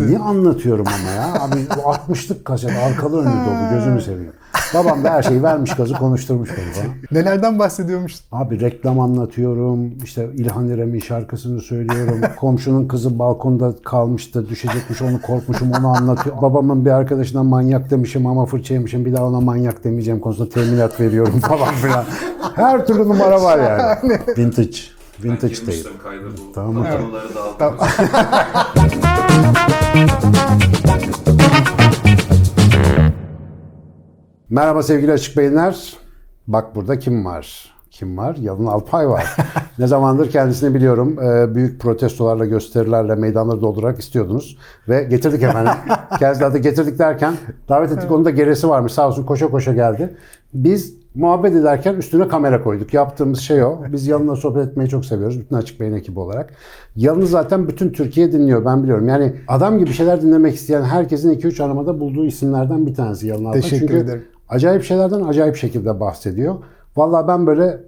[0.00, 1.42] Niye anlatıyorum ama ya?
[1.42, 1.80] Abi bu
[2.12, 4.32] 60'lık kaset arkalı önlü dolu gözünü seveyim.
[4.74, 6.96] Babam da her şeyi vermiş gazı konuşturmuş beni falan.
[7.12, 8.26] Nelerden bahsediyormuştun?
[8.32, 9.98] Abi reklam anlatıyorum.
[10.04, 12.20] işte İlhan İrem'in şarkısını söylüyorum.
[12.36, 14.48] Komşunun kızı balkonda kalmıştı.
[14.48, 16.42] Düşecekmiş onu korkmuşum onu anlatıyor.
[16.42, 19.04] Babamın bir arkadaşına manyak demişim ama fırça yemişim.
[19.04, 22.04] Bir daha ona manyak demeyeceğim konusunda teminat veriyorum falan filan.
[22.54, 24.18] Her türlü numara var yani.
[24.38, 24.95] Vintage.
[25.24, 25.72] Vintage tape.
[25.72, 26.84] Girmiştim kayda bu Tamam.
[26.84, 27.90] fotoğrafları dağıtmak
[34.50, 35.96] Merhaba sevgili Açık Beyinler.
[36.46, 37.74] Bak burada kim var?
[37.90, 38.36] Kim var?
[38.40, 39.36] Yalın Alpay var.
[39.78, 41.18] ne zamandır kendisini biliyorum.
[41.22, 44.58] Ee, büyük protestolarla, gösterilerle meydanları doldurarak istiyordunuz.
[44.88, 45.72] Ve getirdik efendim.
[46.18, 47.34] Kendisini de getirdik derken
[47.68, 48.10] davet ettik.
[48.10, 48.92] Onun da gerisi varmış.
[48.92, 50.16] Sağ olsun koşa koşa geldi.
[50.54, 52.94] Biz muhabbet ederken üstüne kamera koyduk.
[52.94, 53.78] Yaptığımız şey o.
[53.92, 55.40] Biz Yalın'la sohbet etmeyi çok seviyoruz.
[55.40, 56.52] Bütün Açık Beyin ekibi olarak.
[56.96, 58.64] Yalın'ı zaten bütün Türkiye dinliyor.
[58.64, 59.08] Ben biliyorum.
[59.08, 63.52] Yani adam gibi şeyler dinlemek isteyen herkesin 2-3 aramada bulduğu isimlerden bir tanesi Yalın.
[63.52, 64.24] Teşekkür Çünkü ederim.
[64.48, 66.54] acayip şeylerden acayip şekilde bahsediyor.
[66.96, 67.80] Vallahi ben böyle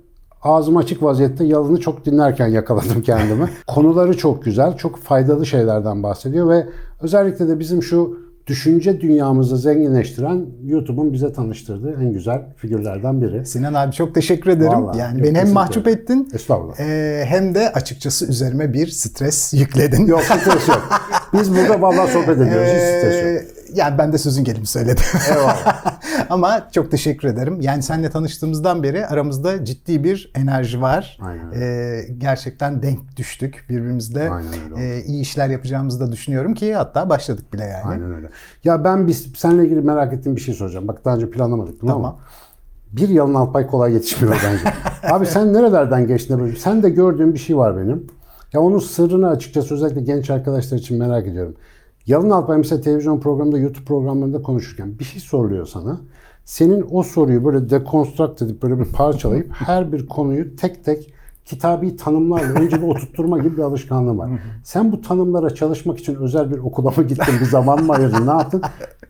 [0.42, 3.51] ağzım açık vaziyette yalını çok dinlerken yakaladım kendimi.
[3.67, 6.67] Konuları çok güzel, çok faydalı şeylerden bahsediyor ve
[7.03, 13.47] özellikle de bizim şu düşünce dünyamızı zenginleştiren YouTube'un bize tanıştırdığı en güzel figürlerden biri.
[13.47, 14.73] Sinan abi çok teşekkür ederim.
[14.73, 16.81] Vallahi, yani beni hem mahcup ettin Estağfurullah.
[16.81, 20.07] e, hem de açıkçası üzerime bir stres yükledin.
[20.07, 20.89] Yok stres yok.
[21.33, 22.69] Biz burada vallahi sohbet ediyoruz.
[22.69, 23.58] Hiç stres yok.
[23.79, 25.05] Yani ben de sözün gelimi söyledim.
[25.31, 25.98] Eyvallah.
[26.31, 27.61] Ama çok teşekkür ederim.
[27.61, 31.19] Yani seninle tanıştığımızdan beri aramızda ciddi bir enerji var.
[31.20, 31.53] Aynen.
[31.53, 34.31] Ee, gerçekten denk düştük birbirimizle.
[34.31, 34.97] Aynen öyle.
[34.97, 37.85] Ee, iyi işler yapacağımızı da düşünüyorum ki hatta başladık bile yani.
[37.85, 38.31] Aynen öyle.
[38.65, 40.89] Ya ben biz seninle ilgili merak ettiğim bir şey soracağım.
[40.89, 42.05] Bak daha önce planlamadık bunu Tamam.
[42.05, 42.19] ama
[42.92, 44.75] bir yalın Alpay kolay yetişmiyor bence.
[45.15, 46.41] Abi sen nerelerden geçtin?
[46.41, 46.57] böyle?
[46.57, 48.07] Sen de gördüğün bir şey var benim.
[48.53, 51.57] Ya onun sırrını açıkçası özellikle genç arkadaşlar için merak ediyorum.
[52.09, 56.01] Yalın Alpay mesela televizyon programında, YouTube programlarında konuşurken bir şey soruluyor sana.
[56.45, 61.14] Senin o soruyu böyle dekonstrakt edip böyle bir parçalayıp her bir konuyu tek tek
[61.45, 64.30] kitabi tanımlarla önce bir oturtturma gibi bir alışkanlığın var.
[64.64, 68.30] Sen bu tanımlara çalışmak için özel bir okula mı gittin, bir zaman mı ayırdın, ne
[68.30, 68.63] yaptın?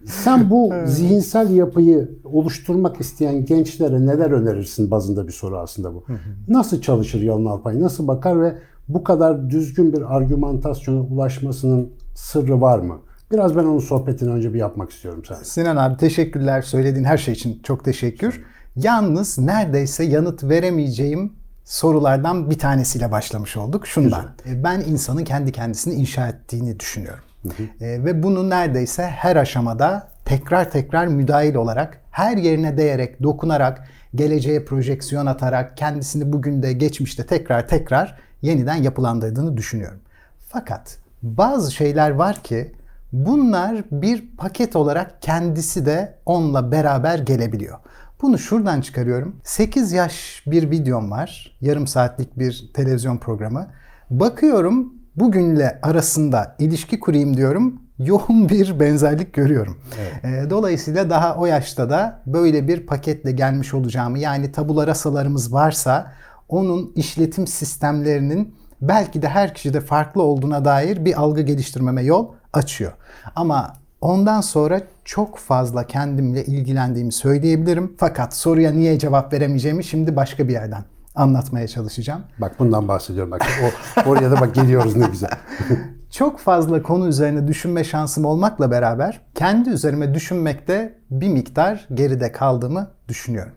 [0.05, 6.05] Sen bu zihinsel yapıyı oluşturmak isteyen gençlere neler önerirsin bazında bir soru aslında bu.
[6.49, 8.55] Nasıl çalışır Yalın Alpay, nasıl bakar ve
[8.89, 12.99] bu kadar düzgün bir argümantasyona ulaşmasının sırrı var mı?
[13.33, 15.43] Biraz ben onun sohbetini önce bir yapmak istiyorum sen.
[15.43, 16.63] Sinan abi teşekkürler.
[16.63, 18.45] Söylediğin her şey için çok teşekkür.
[18.77, 21.33] Yalnız neredeyse yanıt veremeyeceğim
[21.65, 23.87] sorulardan bir tanesiyle başlamış olduk.
[23.87, 24.25] Şundan.
[24.47, 27.25] E, Ben insanın kendi kendisini inşa ettiğini düşünüyorum.
[27.81, 33.85] E, ve bunu neredeyse her aşamada tekrar tekrar müdahil olarak, her yerine değerek, dokunarak,
[34.15, 40.01] geleceğe projeksiyon atarak, kendisini bugün de geçmişte tekrar tekrar yeniden yapılandırdığını düşünüyorum.
[40.49, 42.73] Fakat bazı şeyler var ki
[43.13, 47.79] bunlar bir paket olarak kendisi de onunla beraber gelebiliyor.
[48.23, 49.37] Bunu şuradan çıkarıyorum.
[49.45, 51.57] 8 yaş bir videom var.
[51.61, 53.67] Yarım saatlik bir televizyon programı.
[54.11, 57.83] Bakıyorum bugünle arasında ilişki kurayım diyorum.
[57.99, 59.79] Yoğun bir benzerlik görüyorum.
[60.25, 66.13] Ee, Dolayısıyla daha o yaşta da böyle bir paketle gelmiş olacağımı yani tabula rasalarımız varsa
[66.49, 72.93] onun işletim sistemlerinin belki de her kişide farklı olduğuna dair bir algı geliştirmeme yol açıyor.
[73.37, 77.97] Ama ondan sonra çok fazla kendimle ilgilendiğimi söyleyebilirim.
[77.99, 82.23] Fakat soruya niye cevap veremeyeceğimi şimdi başka bir yerden anlatmaya çalışacağım.
[82.39, 83.47] Bak bundan bahsediyorum bak.
[83.65, 85.31] O, oraya da bak geliyoruz ne güzel.
[86.11, 92.91] Çok fazla konu üzerine düşünme şansım olmakla beraber kendi üzerime düşünmekte bir miktar geride kaldığımı
[93.09, 93.53] düşünüyorum.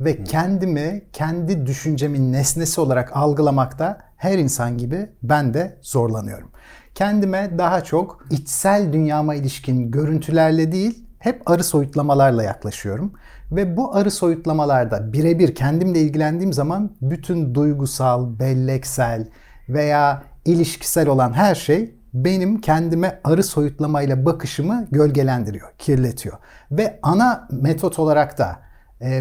[0.00, 6.50] Ve kendimi kendi düşüncemin nesnesi olarak algılamakta her insan gibi ben de zorlanıyorum.
[6.94, 13.12] Kendime daha çok içsel dünyama ilişkin görüntülerle değil, hep arı soyutlamalarla yaklaşıyorum.
[13.52, 19.28] Ve bu arı soyutlamalarda birebir kendimle ilgilendiğim zaman bütün duygusal, belleksel
[19.68, 26.38] veya ilişkisel olan her şey benim kendime arı soyutlamayla bakışımı gölgelendiriyor, kirletiyor.
[26.70, 28.63] Ve ana metot olarak da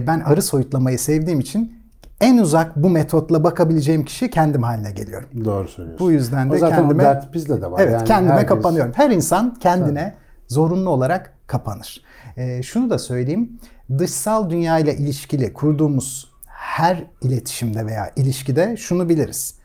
[0.08, 1.84] ben arı soyutlamayı sevdiğim için
[2.22, 5.30] en uzak bu metotla bakabileceğim kişi kendim haline geliyorum.
[5.46, 6.08] Doğru söylüyorsun.
[6.08, 7.80] Bu yüzden de o zaten kendime o dert bizde de var.
[7.82, 8.92] Evet, Yani kendime herkes- kapanıyorum.
[8.96, 10.14] Her insan kendine
[10.48, 12.02] zorunlu olarak kapanır.
[12.38, 13.60] Ee, şunu da söyleyeyim.
[13.98, 19.56] Dışsal dünya ile ilişkili kurduğumuz her iletişimde veya ilişkide şunu biliriz.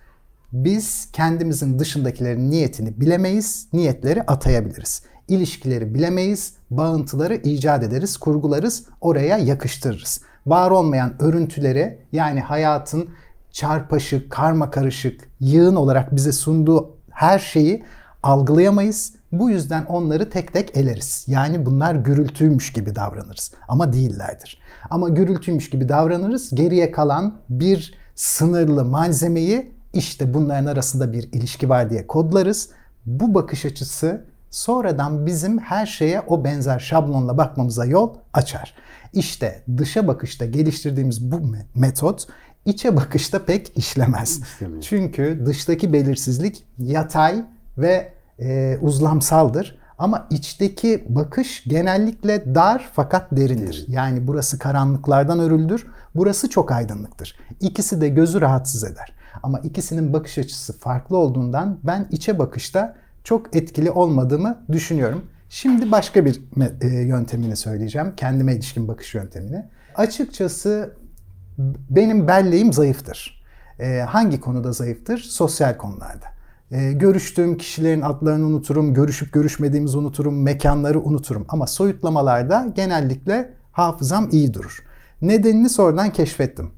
[0.53, 5.03] Biz kendimizin dışındakilerin niyetini bilemeyiz, niyetleri atayabiliriz.
[5.29, 10.21] İlişkileri bilemeyiz, bağıntıları icat ederiz, kurgularız, oraya yakıştırırız.
[10.47, 13.09] Var olmayan örüntüleri yani hayatın
[13.51, 17.85] çarpaşık, karma karışık, yığın olarak bize sunduğu her şeyi
[18.23, 21.25] algılayamayız Bu yüzden onları tek tek eleriz.
[21.29, 23.53] Yani bunlar gürültüymüş gibi davranırız.
[23.69, 24.61] Ama değillerdir.
[24.91, 26.55] Ama gürültüymüş gibi davranırız.
[26.55, 32.69] Geriye kalan bir sınırlı malzemeyi işte bunların arasında bir ilişki var diye kodlarız.
[33.07, 38.75] Bu bakış açısı sonradan bizim her şeye o benzer şablonla bakmamıza yol açar.
[39.12, 42.27] İşte dışa bakışta geliştirdiğimiz bu me- metot
[42.65, 44.41] içe bakışta pek işlemez.
[44.43, 44.83] İşlemiyor.
[44.83, 47.45] Çünkü dıştaki belirsizlik yatay
[47.79, 49.79] ve e, uzlamsaldır.
[49.99, 53.85] Ama içteki bakış genellikle dar fakat derindir.
[53.89, 57.37] Yani burası karanlıklardan örüldür, burası çok aydınlıktır.
[57.61, 59.12] İkisi de gözü rahatsız eder.
[59.43, 62.97] Ama ikisinin bakış açısı farklı olduğundan ben içe bakışta
[63.29, 65.25] çok etkili olmadığımı düşünüyorum.
[65.49, 66.41] Şimdi başka bir
[66.81, 68.13] e, yöntemini söyleyeceğim.
[68.17, 69.65] Kendime ilişkin bakış yöntemini.
[69.95, 70.95] Açıkçası
[71.91, 73.45] benim belleğim zayıftır.
[73.81, 75.19] Ee, hangi konuda zayıftır?
[75.19, 76.27] Sosyal konularda.
[76.71, 81.47] Ee, görüştüğüm kişilerin adlarını unuturum, görüşüp görüşmediğimizi unuturum, mekanları unuturum.
[81.49, 84.85] Ama soyutlamalarda genellikle hafızam iyi durur.
[85.23, 86.71] Nedenini sonradan keşfettim.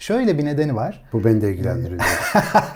[0.00, 1.04] Şöyle bir nedeni var.
[1.12, 2.00] Bu beni de ilgilendiriyor.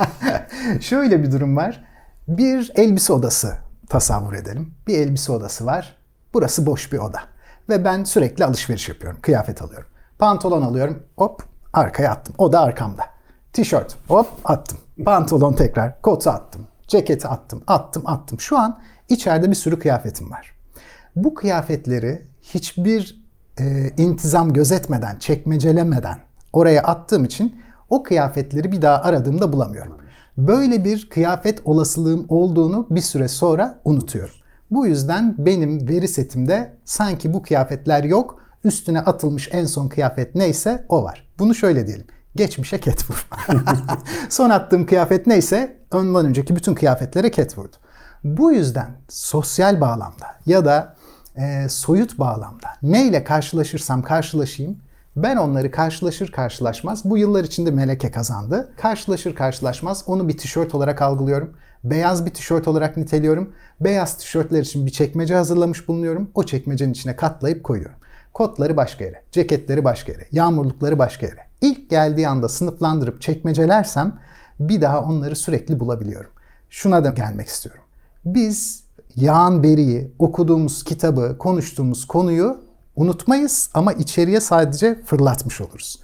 [0.80, 1.91] Şöyle bir durum var.
[2.28, 3.56] Bir elbise odası
[3.88, 4.74] tasavvur edelim.
[4.86, 5.96] Bir elbise odası var.
[6.34, 7.20] Burası boş bir oda.
[7.68, 9.18] Ve ben sürekli alışveriş yapıyorum.
[9.22, 9.88] Kıyafet alıyorum.
[10.18, 11.02] Pantolon alıyorum.
[11.16, 11.42] Hop
[11.72, 12.34] arkaya attım.
[12.38, 13.02] O da arkamda.
[13.52, 14.78] Tişört hop attım.
[15.04, 16.02] Pantolon tekrar.
[16.02, 16.66] Kotu attım.
[16.88, 17.62] Ceketi attım.
[17.66, 18.40] Attım attım.
[18.40, 20.52] Şu an içeride bir sürü kıyafetim var.
[21.16, 23.22] Bu kıyafetleri hiçbir
[23.60, 26.18] e, intizam gözetmeden, çekmecelemeden
[26.52, 30.01] oraya attığım için o kıyafetleri bir daha aradığımda bulamıyorum.
[30.38, 34.34] Böyle bir kıyafet olasılığım olduğunu bir süre sonra unutuyorum.
[34.70, 40.86] Bu yüzden benim veri setimde sanki bu kıyafetler yok, üstüne atılmış en son kıyafet neyse
[40.88, 41.28] o var.
[41.38, 42.06] Bunu şöyle diyelim.
[42.36, 43.28] Geçmişe ket vur.
[44.28, 47.76] son attığım kıyafet neyse ondan önceki bütün kıyafetlere ket vurdu.
[48.24, 50.96] Bu yüzden sosyal bağlamda ya da
[51.36, 54.78] e, soyut bağlamda neyle karşılaşırsam karşılaşayım
[55.16, 58.72] ben onları karşılaşır karşılaşmaz bu yıllar içinde meleke kazandı.
[58.76, 61.52] Karşılaşır karşılaşmaz onu bir tişört olarak algılıyorum.
[61.84, 63.52] Beyaz bir tişört olarak niteliyorum.
[63.80, 66.30] Beyaz tişörtler için bir çekmece hazırlamış bulunuyorum.
[66.34, 67.96] O çekmecenin içine katlayıp koyuyorum.
[68.34, 71.40] Kotları başka yere, ceketleri başka yere, yağmurlukları başka yere.
[71.60, 74.18] İlk geldiği anda sınıflandırıp çekmecelersem
[74.60, 76.30] bir daha onları sürekli bulabiliyorum.
[76.70, 77.82] Şuna da gelmek istiyorum.
[78.24, 78.84] Biz
[79.16, 82.60] yağan beriyi, okuduğumuz kitabı, konuştuğumuz konuyu
[82.96, 86.00] unutmayız ama içeriye sadece fırlatmış oluruz.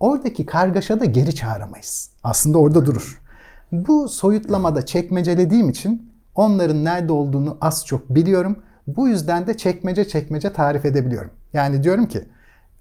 [0.00, 2.10] Oradaki kargaşada geri çağıramayız.
[2.24, 3.22] Aslında orada durur.
[3.72, 8.62] Bu soyutlamada çekmecelediğim için onların nerede olduğunu az çok biliyorum.
[8.86, 11.30] Bu yüzden de çekmece çekmece tarif edebiliyorum.
[11.52, 12.24] Yani diyorum ki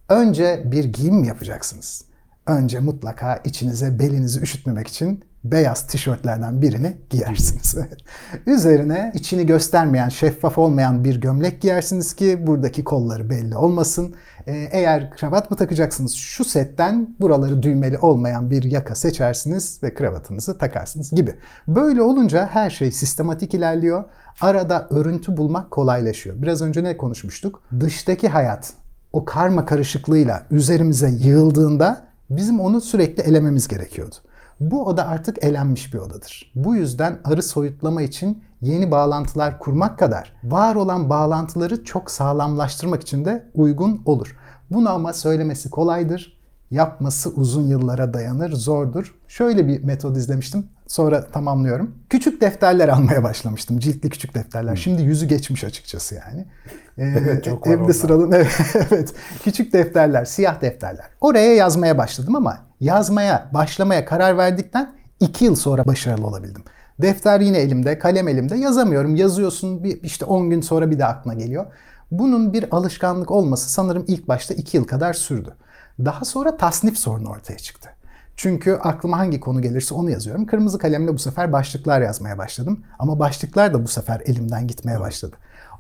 [0.10, 2.06] önce bir giyim yapacaksınız?
[2.48, 7.76] Önce mutlaka içinize belinizi üşütmemek için beyaz tişörtlerden birini giyersiniz.
[8.46, 14.16] Üzerine içini göstermeyen, şeffaf olmayan bir gömlek giyersiniz ki buradaki kolları belli olmasın.
[14.48, 20.58] Ee, eğer kravat mı takacaksınız şu setten buraları düğmeli olmayan bir yaka seçersiniz ve kravatınızı
[20.58, 21.36] takarsınız gibi.
[21.68, 24.04] Böyle olunca her şey sistematik ilerliyor.
[24.42, 26.42] Arada örüntü bulmak kolaylaşıyor.
[26.42, 27.62] Biraz önce ne konuşmuştuk?
[27.80, 28.74] Dıştaki hayat
[29.14, 34.16] o karma karışıklığıyla üzerimize yığıldığında bizim onu sürekli elememiz gerekiyordu.
[34.62, 36.52] Bu oda artık elenmiş bir odadır.
[36.56, 43.26] Bu yüzden arı soyutlama için yeni bağlantılar kurmak kadar var olan bağlantıları çok sağlamlaştırmak için
[43.26, 44.38] de uygun olur.
[44.72, 46.38] Bunu ama söylemesi kolaydır.
[46.72, 49.16] Yapması uzun yıllara dayanır, zordur.
[49.28, 50.66] Şöyle bir metod izlemiştim.
[50.88, 51.96] Sonra tamamlıyorum.
[52.10, 53.80] Küçük defterler almaya başlamıştım.
[53.80, 54.76] Ciltli küçük defterler.
[54.76, 56.46] Şimdi yüzü geçmiş açıkçası yani.
[56.98, 58.36] Ee, Evet, çok var evde sıralı
[58.92, 59.14] evet.
[59.44, 61.06] Küçük defterler, siyah defterler.
[61.22, 66.64] Oraya yazmaya başladım ama yazmaya, başlamaya karar verdikten iki yıl sonra başarılı olabildim.
[67.02, 68.58] Defter yine elimde, kalem elimde.
[68.58, 69.16] Yazamıyorum.
[69.16, 71.66] Yazıyorsun bir işte 10 gün sonra bir de aklına geliyor.
[72.12, 75.56] Bunun bir alışkanlık olması sanırım ilk başta 2 yıl kadar sürdü.
[76.00, 77.90] Daha sonra tasnif sorunu ortaya çıktı.
[78.36, 80.46] Çünkü aklıma hangi konu gelirse onu yazıyorum.
[80.46, 82.84] Kırmızı kalemle bu sefer başlıklar yazmaya başladım.
[83.00, 85.36] Ama başlıklar da bu sefer elimden gitmeye başladı.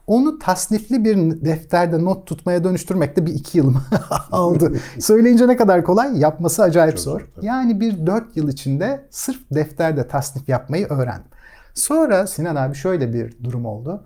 [0.08, 3.82] Onu tasnifli bir defterde not tutmaya dönüştürmek de bir iki yılımı
[4.32, 4.74] aldı.
[5.00, 7.20] Söyleyince ne kadar kolay, yapması acayip zor.
[7.20, 7.46] zor, tabii.
[7.46, 11.32] Yani bir dört yıl içinde sırf defterde tasnif yapmayı öğrendim.
[11.74, 14.04] Sonra Sinan abi şöyle bir durum oldu.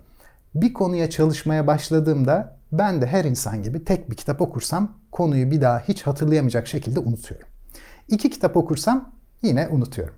[0.54, 5.60] Bir konuya çalışmaya başladığımda ben de her insan gibi tek bir kitap okursam konuyu bir
[5.60, 7.48] daha hiç hatırlayamayacak şekilde unutuyorum.
[8.08, 9.12] İki kitap okursam
[9.42, 10.14] yine unutuyorum.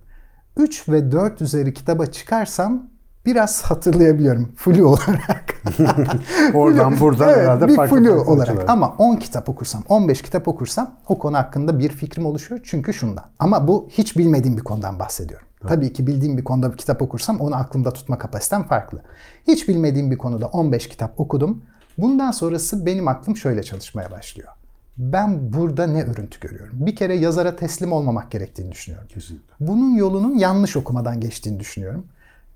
[0.56, 2.90] 3 ve 4 üzeri kitaba çıkarsam
[3.26, 5.47] biraz hatırlayabiliyorum flu olarak.
[6.54, 8.48] Oradan buradan evet, herhalde bir farklı flu farklı olarak.
[8.48, 8.64] açılar.
[8.68, 12.60] Ama 10 kitap okursam, 15 kitap okursam o konu hakkında bir fikrim oluşuyor.
[12.64, 13.24] Çünkü şundan.
[13.38, 15.46] Ama bu hiç bilmediğim bir konudan bahsediyorum.
[15.68, 19.02] Tabii ki bildiğim bir konuda bir kitap okursam onu aklımda tutma kapasitem farklı.
[19.46, 21.62] Hiç bilmediğim bir konuda 15 kitap okudum.
[21.98, 24.48] Bundan sonrası benim aklım şöyle çalışmaya başlıyor.
[24.98, 26.74] Ben burada ne örüntü görüyorum?
[26.86, 29.08] Bir kere yazara teslim olmamak gerektiğini düşünüyorum.
[29.08, 29.54] Kesinlikle.
[29.60, 32.04] Bunun yolunun yanlış okumadan geçtiğini düşünüyorum.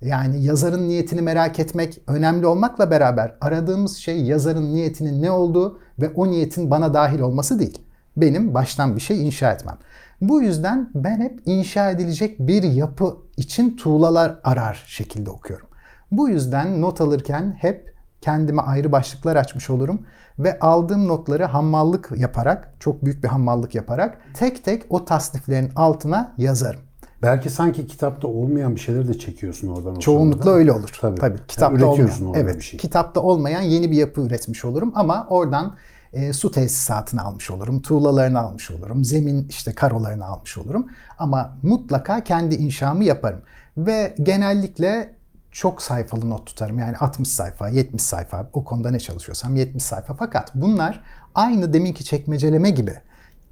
[0.03, 6.09] Yani yazarın niyetini merak etmek önemli olmakla beraber aradığımız şey yazarın niyetinin ne olduğu ve
[6.09, 7.79] o niyetin bana dahil olması değil.
[8.17, 9.79] Benim baştan bir şey inşa etmem.
[10.21, 15.67] Bu yüzden ben hep inşa edilecek bir yapı için tuğlalar arar şekilde okuyorum.
[16.11, 20.07] Bu yüzden not alırken hep kendime ayrı başlıklar açmış olurum
[20.39, 26.35] ve aldığım notları hammallık yaparak, çok büyük bir hammallık yaparak tek tek o tasniflerin altına
[26.39, 26.81] yazarım.
[27.23, 29.95] Belki sanki kitapta olmayan bir şeyleri de çekiyorsun oradan.
[29.95, 30.57] Çoğunlukla sırada.
[30.57, 30.99] öyle olur.
[31.01, 31.21] Tabii.
[31.21, 31.37] Tabii.
[31.39, 32.45] Yani Kitapta üretiyorsun olmayan.
[32.45, 32.57] Evet.
[32.57, 32.81] bir şey.
[32.81, 35.77] Kitapta olmayan yeni bir yapı üretmiş olurum ama oradan
[36.13, 40.87] e, su tesisatını almış olurum, tuğlalarını almış olurum, zemin işte karolarını almış olurum.
[41.19, 43.41] Ama mutlaka kendi inşamı yaparım.
[43.77, 45.15] Ve genellikle
[45.51, 46.79] çok sayfalı not tutarım.
[46.79, 50.15] Yani 60 sayfa, 70 sayfa o konuda ne çalışıyorsam 70 sayfa.
[50.15, 51.01] Fakat bunlar
[51.35, 52.93] aynı deminki çekmeceleme gibi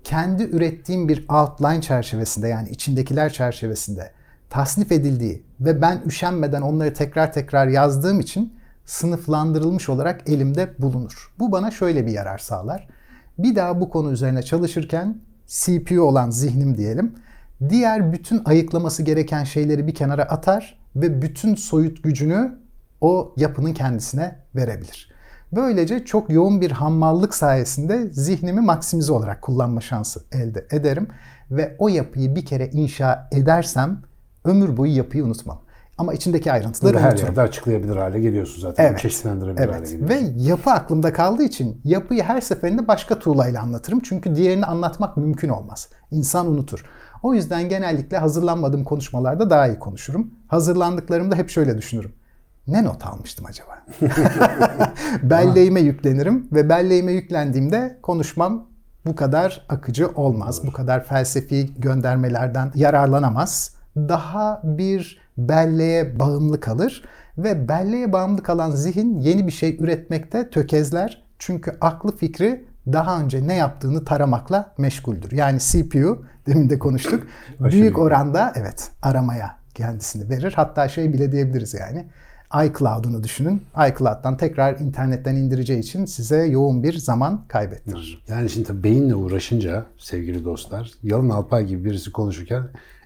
[0.05, 4.11] kendi ürettiğim bir outline çerçevesinde yani içindekiler çerçevesinde
[4.51, 8.55] tasnif edildiği ve ben üşenmeden onları tekrar tekrar yazdığım için
[8.87, 11.33] sınıflandırılmış olarak elimde bulunur.
[11.39, 12.89] Bu bana şöyle bir yarar sağlar.
[13.39, 15.17] Bir daha bu konu üzerine çalışırken
[15.47, 17.15] CPU olan zihnim diyelim,
[17.69, 22.59] diğer bütün ayıklaması gereken şeyleri bir kenara atar ve bütün soyut gücünü
[23.01, 25.10] o yapının kendisine verebilir.
[25.53, 31.09] Böylece çok yoğun bir hammallık sayesinde zihnimi maksimize olarak kullanma şansı elde ederim
[31.51, 34.03] ve o yapıyı bir kere inşa edersem
[34.45, 35.61] ömür boyu yapıyı unutmam.
[35.99, 37.27] Ama içindeki ayrıntıları Bunu her unuturum.
[37.27, 38.85] yerde açıklayabilir hale geliyorsun zaten.
[38.87, 38.99] Evet.
[38.99, 39.91] Çeşitlendirebilir hale Evet.
[39.91, 40.09] geliyorsun.
[40.39, 44.01] Ve yapı aklımda kaldığı için yapıyı her seferinde başka tuğlayla anlatırım.
[44.01, 45.89] Çünkü diğerini anlatmak mümkün olmaz.
[46.11, 46.85] İnsan unutur.
[47.23, 50.31] O yüzden genellikle hazırlanmadığım konuşmalarda daha iyi konuşurum.
[50.49, 52.13] Hazırlandıklarımda hep şöyle düşünürüm.
[52.71, 53.83] Ne not almıştım acaba?
[55.23, 58.67] belleğime yüklenirim ve belleğime yüklendiğimde konuşmam
[59.07, 60.67] bu kadar akıcı olmaz.
[60.67, 63.75] Bu kadar felsefi göndermelerden yararlanamaz.
[63.97, 67.05] Daha bir belleğe bağımlı kalır
[67.39, 71.23] ve belleğe bağımlı kalan zihin yeni bir şey üretmekte tökezler.
[71.39, 75.33] Çünkü aklı fikri daha önce ne yaptığını taramakla meşguldür.
[75.33, 77.27] Yani CPU demin de konuştuk.
[77.61, 80.53] Büyük oranda evet aramaya kendisini verir.
[80.57, 82.07] Hatta şey bile diyebiliriz yani
[82.55, 83.63] iCloud'unu düşünün.
[83.89, 88.23] iCloud'dan tekrar internetten indireceği için size yoğun bir zaman kaybettirir.
[88.29, 92.63] Yani şimdi tabii beyinle uğraşınca sevgili dostlar, Yalın Alpay gibi birisi konuşurken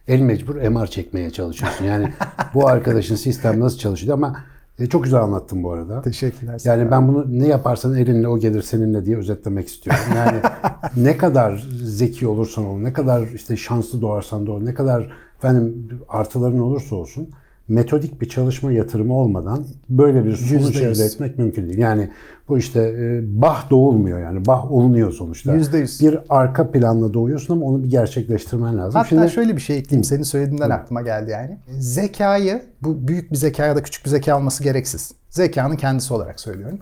[0.08, 1.84] el mecbur MR çekmeye çalışıyorsun.
[1.84, 2.12] Yani
[2.54, 4.36] bu arkadaşın sistem nasıl çalışıyor ama
[4.78, 6.02] e, çok güzel anlattın bu arada.
[6.02, 6.60] Teşekkürler.
[6.64, 10.04] Yani ben bunu ne yaparsan elinle o gelir seninle diye özetlemek istiyorum.
[10.16, 10.40] Yani
[10.96, 16.58] ne kadar zeki olursan ol, ne kadar işte şanslı doğarsan doğ, ne kadar efendim artıların
[16.58, 17.28] olursa olsun
[17.68, 21.78] metodik bir çalışma yatırımı olmadan böyle bir sonuç elde etmek mümkün değil.
[21.78, 22.11] Yani
[22.49, 24.47] bu işte e, bah doğulmuyor yani.
[24.47, 25.54] Bah olunuyor sonuçta.
[25.54, 26.00] Yüzde yüz.
[26.00, 28.92] Bir arka planla doğuyorsun ama onu bir gerçekleştirmen lazım.
[28.94, 30.04] Hatta Şimdi şöyle bir şey ekleyeyim.
[30.04, 31.59] Senin söylediğinden aklıma geldi yani.
[31.78, 35.12] Zekayı, bu büyük bir zeka ya da küçük bir zeka olması gereksiz.
[35.30, 36.78] Zekanın kendisi olarak söylüyorum.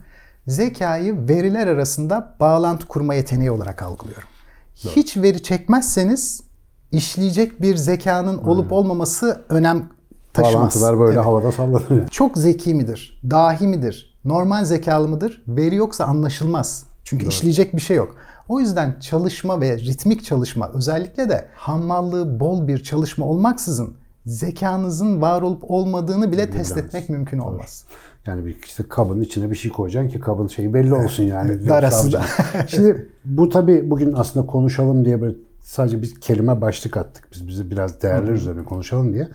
[0.46, 4.28] Zekayı veriler arasında bağlantı kurma yeteneği olarak algılıyorum.
[4.74, 6.40] Hiç veri çekmezseniz
[6.92, 9.88] işleyecek bir zekanın olup olmaması önem
[10.32, 10.54] taşımaz.
[10.54, 11.26] bağlantılar böyle Evet.
[11.26, 12.08] havada sallanıyor.
[12.10, 13.20] Çok zeki midir?
[13.30, 14.14] Dahi midir?
[14.24, 15.42] Normal zekalı mıdır?
[15.48, 16.84] Veri yoksa anlaşılmaz.
[17.04, 18.14] Çünkü işleyecek bir şey yok.
[18.48, 23.94] O yüzden çalışma ve ritmik çalışma özellikle de hammallığı bol bir çalışma olmaksızın
[24.26, 27.84] zekanızın var olup olmadığını bile test etmek mümkün olmaz.
[28.26, 31.68] Yani bir işte kabın içine bir şey koyacaksın ki kabın şeyi belli olsun yani.
[31.68, 37.28] Darası Yoksa- Şimdi bu tabii bugün aslında konuşalım diye böyle sadece bir kelime başlık attık.
[37.32, 39.28] Biz bize biraz değerler üzerine konuşalım diye.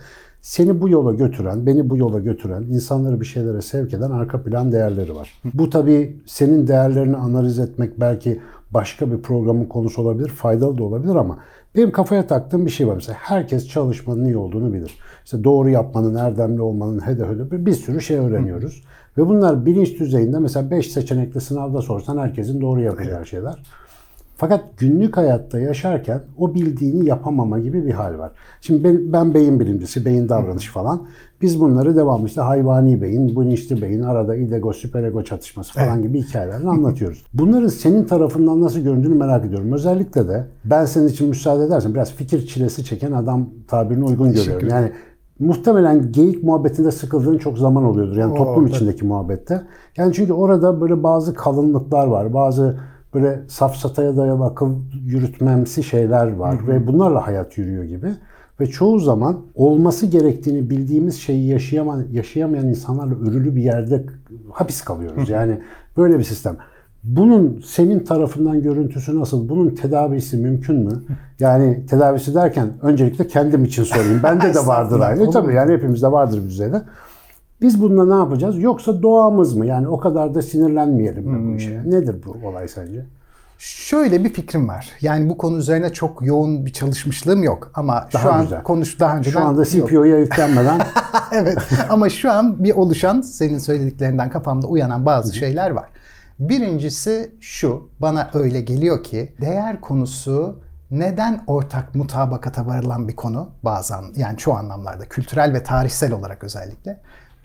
[0.48, 4.72] Seni bu yola götüren, beni bu yola götüren, insanları bir şeylere sevk eden arka plan
[4.72, 5.40] değerleri var.
[5.54, 8.40] Bu tabii senin değerlerini analiz etmek belki
[8.70, 11.38] başka bir programın konusu olabilir, faydalı da olabilir ama
[11.76, 12.94] benim kafaya taktığım bir şey var.
[12.94, 14.98] Mesela herkes çalışmanın iyi olduğunu bilir.
[15.24, 18.82] İşte doğru yapmanın, erdemli olmanın, hede hede bir, bir sürü şey öğreniyoruz.
[19.18, 23.62] Ve bunlar bilinç düzeyinde mesela 5 seçenekli sınavda sorsan herkesin doğru yapacağı şeyler.
[24.38, 28.32] Fakat günlük hayatta yaşarken o bildiğini yapamama gibi bir hal var.
[28.60, 31.02] Şimdi ben, ben beyin bilimcisi, beyin davranışı falan.
[31.42, 36.68] Biz bunları devamlı işte hayvani beyin, bilinçli beyin, arada idego, süperego çatışması falan gibi hikayelerle
[36.68, 37.24] anlatıyoruz.
[37.34, 39.72] Bunların senin tarafından nasıl göründüğünü merak ediyorum.
[39.72, 44.68] Özellikle de ben senin için müsaade edersen biraz fikir çilesi çeken adam tabirini uygun görüyorum.
[44.68, 44.92] Yani
[45.38, 48.16] muhtemelen geyik muhabbetinde sıkıldığın çok zaman oluyordur.
[48.16, 48.76] Yani toplum tabii.
[48.76, 49.62] içindeki muhabbette.
[49.96, 52.34] Yani çünkü orada böyle bazı kalınlıklar var.
[52.34, 52.76] Bazı
[53.14, 54.74] böyle safsataya dayalı akıl
[55.06, 58.08] yürütmemsi şeyler var ve bunlarla hayat yürüyor gibi.
[58.60, 64.04] Ve çoğu zaman olması gerektiğini bildiğimiz şeyi yaşayamayan, yaşayamayan insanlarla örülü bir yerde
[64.52, 65.28] hapis kalıyoruz.
[65.28, 65.58] Yani
[65.96, 66.56] böyle bir sistem.
[67.04, 69.48] Bunun senin tarafından görüntüsü nasıl?
[69.48, 71.02] Bunun tedavisi mümkün mü?
[71.40, 74.20] Yani tedavisi derken öncelikle kendim için sorayım.
[74.22, 75.30] Bende de vardır aynı.
[75.30, 76.82] Tabii yani hepimizde vardır bir düzeyde.
[77.60, 78.58] Biz bununla ne yapacağız?
[78.58, 79.66] Yoksa doğamız mı?
[79.66, 81.82] Yani o kadar da sinirlenmeyelim mi bu işe?
[81.86, 83.06] Nedir bu olay sence?
[83.58, 84.90] Şöyle bir fikrim var.
[85.00, 88.62] Yani bu konu üzerine çok yoğun bir çalışmışlığım yok ama Daha şu an güzel.
[88.62, 89.64] konuş daha önceden Şu anda.
[89.64, 90.80] CPO'ya yüklenmeden
[91.32, 91.58] evet
[91.90, 95.88] ama şu an bir oluşan senin söylediklerinden kafamda uyanan bazı şeyler var.
[96.38, 100.56] Birincisi şu bana öyle geliyor ki değer konusu
[100.90, 107.00] neden ortak mutabakata varılan bir konu bazen yani çoğu anlamlarda kültürel ve tarihsel olarak özellikle.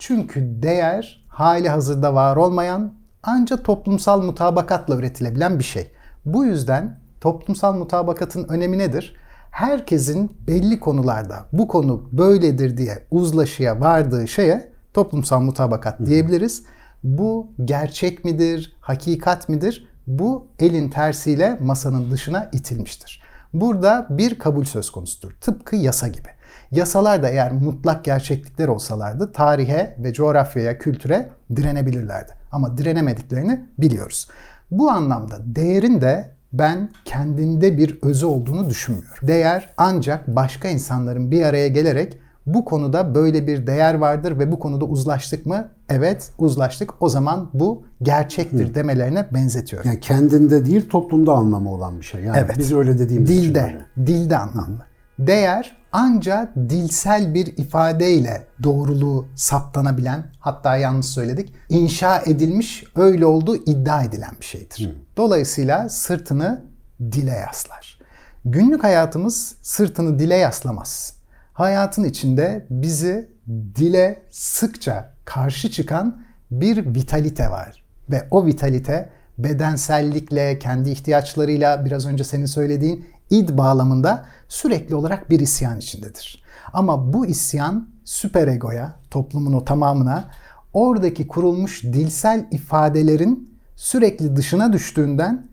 [0.06, 2.94] Çünkü değer hali hazırda var olmayan
[3.24, 5.92] ancak toplumsal mutabakatla üretilebilen bir şey.
[6.26, 9.16] Bu yüzden toplumsal mutabakatın önemi nedir?
[9.52, 16.64] Herkesin belli konularda bu konu böyledir diye uzlaşıya vardığı şeye toplumsal mutabakat diyebiliriz.
[17.04, 19.88] Bu gerçek midir, hakikat midir?
[20.08, 23.22] Bu elin tersiyle masanın dışına itilmiştir.
[23.54, 25.32] Burada bir kabul söz konusudur.
[25.42, 26.30] Tıpkı yasa gibi.
[26.76, 32.32] Yasalar da eğer mutlak gerçeklikler olsalardı tarihe ve coğrafyaya, kültüre direnebilirlerdi.
[32.52, 34.28] Ama direnemediklerini biliyoruz.
[34.72, 39.28] Bu anlamda değerin de ben kendinde bir özü olduğunu düşünmüyorum.
[39.28, 44.60] Değer ancak başka insanların bir araya gelerek bu konuda böyle bir değer vardır ve bu
[44.60, 45.70] konuda uzlaştık mı?
[45.90, 47.02] Evet, uzlaştık.
[47.02, 49.90] O zaman bu gerçektir demelerine benzetiyorum.
[49.90, 52.22] yani kendinde değil toplumda anlamı olan bir şey.
[52.24, 52.56] Yani Evet.
[52.58, 53.76] biz öyle dediğimiz için Dilde,
[54.06, 54.86] dilde anlamlı.
[55.20, 64.04] Değer ancak dilsel bir ifadeyle doğruluğu saptanabilen, hatta yanlış söyledik, inşa edilmiş, öyle olduğu iddia
[64.04, 64.96] edilen bir şeydir.
[65.18, 66.66] Dolayısıyla sırtını
[67.02, 68.00] dile yaslar.
[68.46, 71.14] Günlük hayatımız sırtını dile yaslamaz.
[71.54, 73.30] Hayatın içinde bizi
[73.76, 77.84] dile sıkça karşı çıkan bir vitalite var.
[78.10, 85.40] Ve o vitalite bedensellikle, kendi ihtiyaçlarıyla biraz önce senin söylediğin id bağlamında sürekli olarak bir
[85.40, 86.44] isyan içindedir.
[86.74, 90.30] Ama bu isyan süperegoya, toplumun o tamamına
[90.74, 95.48] oradaki kurulmuş dilsel ifadelerin sürekli dışına düştüğünden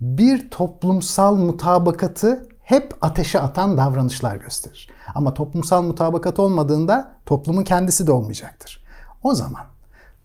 [0.00, 4.90] bir toplumsal mutabakatı hep ateşe atan davranışlar gösterir.
[5.14, 8.84] Ama toplumsal mutabakat olmadığında toplumun kendisi de olmayacaktır.
[9.22, 9.62] O zaman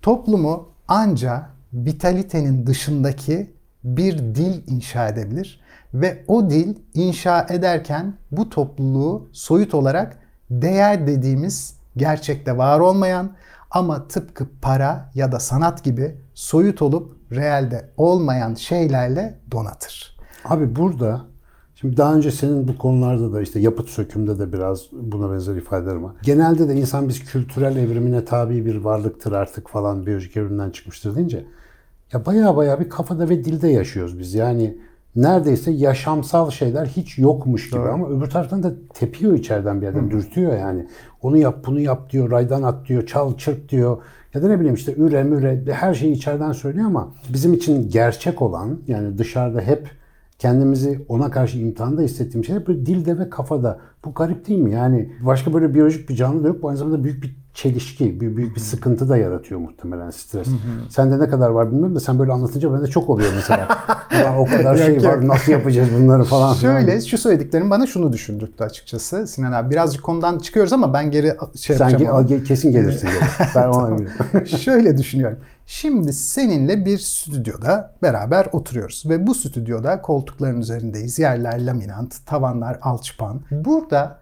[0.02, 3.54] toplumu anca vitalitenin dışındaki
[3.84, 5.61] bir dil inşa edebilir
[5.94, 10.18] ve o dil inşa ederken bu topluluğu soyut olarak
[10.50, 13.32] değer dediğimiz gerçekte var olmayan
[13.72, 20.18] ama tıpkı para ya da sanat gibi soyut olup reelde olmayan şeylerle donatır.
[20.46, 21.22] Abi burada
[21.76, 25.96] şimdi daha önce senin bu konularda da işte yapıt sökümde de biraz buna benzer ifadeler
[25.96, 26.12] var.
[26.24, 31.46] Genelde de insan biz kültürel evrimine tabi bir varlıktır artık falan biyolojik evrimden çıkmıştır deyince
[32.14, 34.34] ya baya baya bir kafada ve dilde yaşıyoruz biz.
[34.34, 34.78] Yani
[35.16, 40.58] neredeyse yaşamsal şeyler hiç yokmuş gibi ama öbür taraftan da tepiyor içeriden bir yerden dürtüyor
[40.58, 40.88] yani.
[41.22, 43.98] Onu yap bunu yap diyor, raydan at diyor, çal çırp diyor.
[44.34, 48.42] Ya da ne bileyim işte üre müre her şeyi içeriden söylüyor ama bizim için gerçek
[48.42, 49.92] olan yani dışarıda hep
[50.40, 53.80] kendimizi ona karşı imtihanda hissettiğim şeyler böyle dilde ve kafada.
[54.06, 54.72] Bu garip değil mi?
[54.72, 56.64] Yani başka böyle biyolojik bir canlı da yok.
[56.64, 60.48] Bu aynı zamanda büyük bir çelişki, büyük, büyük bir sıkıntı da yaratıyor muhtemelen stres.
[60.90, 63.68] Sende ne kadar var bilmiyorum da sen böyle anlatınca bende çok oluyor mesela.
[64.22, 66.54] Ulan o kadar şey var nasıl yapacağız bunları falan.
[66.54, 69.72] Şöyle şu söylediklerim bana şunu düşündürttü açıkçası Sinan abi.
[69.72, 72.28] Birazcık konudan çıkıyoruz ama ben geri şey Sen yapacağım.
[72.28, 73.10] ge- kesin gelirsin.
[73.56, 74.10] Ben ona eminim.
[74.46, 75.38] Şöyle düşünüyorum.
[75.66, 81.20] Şimdi seninle bir stüdyoda beraber oturuyoruz ve bu stüdyoda koltukların üzerindeyiz.
[81.20, 83.42] Yerler laminant, tavanlar alçıpan.
[83.52, 84.18] Burada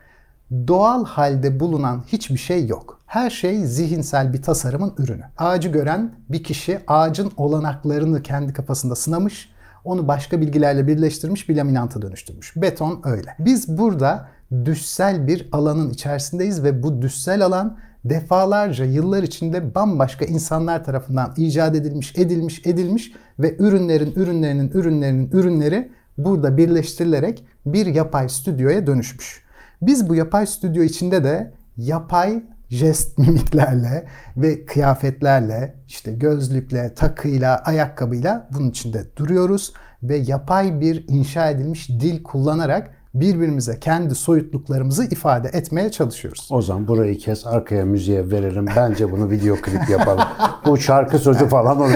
[0.67, 2.98] doğal halde bulunan hiçbir şey yok.
[3.09, 5.23] Her şey zihinsel bir tasarımın ürünü.
[5.37, 9.49] Ağacı gören bir kişi ağacın olanaklarını kendi kafasında sınamış,
[9.83, 12.53] onu başka bilgilerle birleştirmiş bir laminanta dönüştürmüş.
[12.55, 13.35] Beton öyle.
[13.39, 14.27] Biz burada
[14.65, 21.75] düşsel bir alanın içerisindeyiz ve bu düşsel alan defalarca yıllar içinde bambaşka insanlar tarafından icat
[21.75, 29.43] edilmiş, edilmiş, edilmiş ve ürünlerin, ürünlerinin, ürünlerinin, ürünleri burada birleştirilerek bir yapay stüdyoya dönüşmüş.
[29.81, 34.05] Biz bu yapay stüdyo içinde de yapay jest mimiklerle
[34.37, 42.23] ve kıyafetlerle, işte gözlükle, takıyla, ayakkabıyla bunun içinde duruyoruz ve yapay bir inşa edilmiş dil
[42.23, 46.47] kullanarak birbirimize kendi soyutluklarımızı ifade etmeye çalışıyoruz.
[46.51, 48.65] O zaman burayı kes, arkaya müziğe verelim.
[48.75, 50.23] Bence bunu video klip yapalım.
[50.65, 51.91] Bu şarkı sözü falan olur.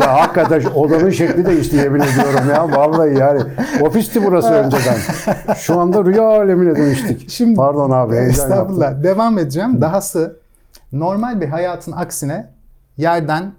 [0.00, 2.70] Ya hakikaten odanın şekli değişti yemin ediyorum ya.
[2.70, 3.42] Vallahi yani.
[3.80, 4.96] Ofisti burası önceden.
[5.56, 7.30] Şu anda rüya alemine dönüştük.
[7.30, 8.16] Şimdi- Pardon abi.
[8.16, 8.84] Estağfurullah.
[8.84, 9.04] yaptım.
[9.04, 9.80] Devam edeceğim.
[9.80, 10.36] Dahası
[10.92, 12.52] normal bir hayatın aksine
[12.96, 13.52] yerden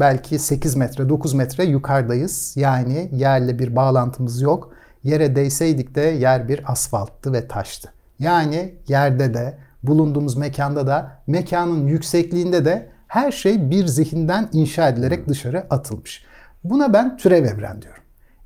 [0.00, 2.52] belki 8 metre, 9 metre yukarıdayız.
[2.56, 4.70] Yani yerle bir bağlantımız yok.
[5.04, 7.92] Yere değseydik de yer bir asfalttı ve taştı.
[8.18, 15.28] Yani yerde de, bulunduğumuz mekanda da, mekanın yüksekliğinde de her şey bir zihinden inşa edilerek
[15.28, 16.24] dışarı atılmış.
[16.64, 18.02] Buna ben türev evren diyorum.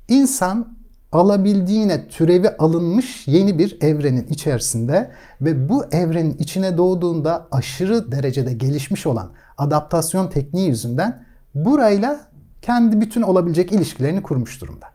[0.07, 0.77] İnsan
[1.11, 9.07] alabildiğine türevi alınmış yeni bir evrenin içerisinde ve bu evrenin içine doğduğunda aşırı derecede gelişmiş
[9.07, 12.19] olan adaptasyon tekniği yüzünden burayla
[12.61, 14.85] kendi bütün olabilecek ilişkilerini kurmuş durumda.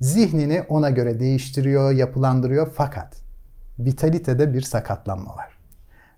[0.00, 3.16] Zihnini ona göre değiştiriyor, yapılandırıyor fakat
[3.78, 5.58] vitalitede bir sakatlanma var.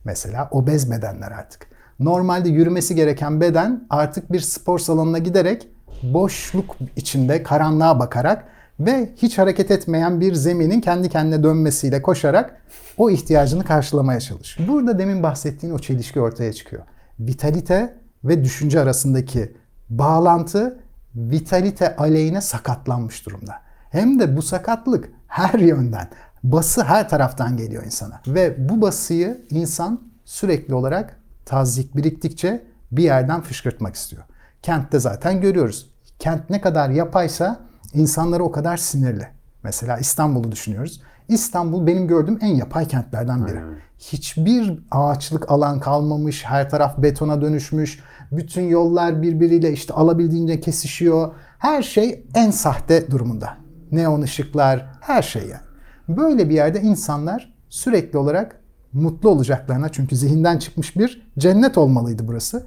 [0.05, 1.67] Mesela obez bedenler artık.
[1.99, 5.69] Normalde yürümesi gereken beden artık bir spor salonuna giderek
[6.03, 8.45] boşluk içinde karanlığa bakarak
[8.81, 12.63] ve hiç hareket etmeyen bir zeminin kendi kendine dönmesiyle koşarak
[12.97, 14.69] o ihtiyacını karşılamaya çalışıyor.
[14.69, 16.83] Burada demin bahsettiğin o çelişki ortaya çıkıyor.
[17.21, 19.57] Vitalite ve düşünce arasındaki
[19.91, 20.81] bağlantı
[21.15, 23.70] vitalite aleyhine sakatlanmış durumda.
[23.91, 26.09] Hem de bu sakatlık her yönden,
[26.43, 28.21] bası her taraftan geliyor insana.
[28.27, 34.23] Ve bu basıyı insan sürekli olarak tazik biriktikçe bir yerden fışkırtmak istiyor.
[34.63, 35.91] Kentte zaten görüyoruz.
[36.19, 37.61] Kent ne kadar yapaysa
[37.95, 39.29] insanları o kadar sinirli.
[39.63, 41.03] Mesela İstanbul'u düşünüyoruz.
[41.29, 43.61] İstanbul benim gördüğüm en yapay kentlerden biri.
[43.99, 48.01] Hiçbir ağaçlık alan kalmamış, her taraf betona dönüşmüş.
[48.33, 51.33] Bütün yollar birbiriyle işte alabildiğince kesişiyor.
[51.59, 53.60] Her şey en sahte durumunda.
[53.93, 55.63] Neon ışıklar, her şey yani.
[56.09, 58.61] Böyle bir yerde insanlar sürekli olarak
[58.93, 62.67] mutlu olacaklarına çünkü zihinden çıkmış bir cennet olmalıydı burası.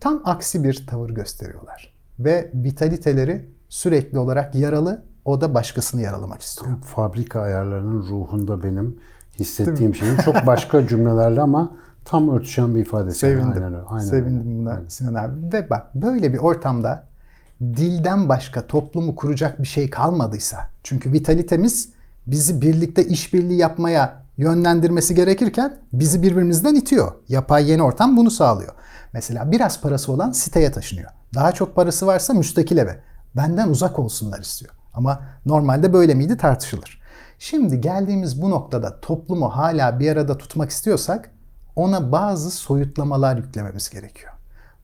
[0.00, 1.92] Tam aksi bir tavır gösteriyorlar.
[2.18, 6.72] Ve vitaliteleri sürekli olarak yaralı, o da başkasını yaralamak istiyor.
[6.82, 8.96] Fabrika ayarlarının ruhunda benim
[9.38, 11.70] hissettiğim şeyin çok başka cümlelerle ama
[12.04, 13.18] tam örtüşen bir ifadesi.
[13.18, 13.62] Sevindim.
[13.64, 13.80] Aynen.
[13.88, 15.52] Aynen Sevindim buna Sinan abi.
[15.52, 17.04] Ve bak böyle bir ortamda
[17.60, 21.88] dilden başka toplumu kuracak bir şey kalmadıysa çünkü vitalitemiz
[22.26, 27.12] bizi birlikte işbirliği yapmaya yönlendirmesi gerekirken bizi birbirimizden itiyor.
[27.28, 28.72] Yapay yeni ortam bunu sağlıyor.
[29.12, 31.10] Mesela biraz parası olan siteye taşınıyor.
[31.34, 33.00] Daha çok parası varsa müstakil eve.
[33.36, 34.74] Benden uzak olsunlar istiyor.
[34.94, 37.00] Ama normalde böyle miydi tartışılır.
[37.38, 41.30] Şimdi geldiğimiz bu noktada toplumu hala bir arada tutmak istiyorsak
[41.76, 44.32] ona bazı soyutlamalar yüklememiz gerekiyor.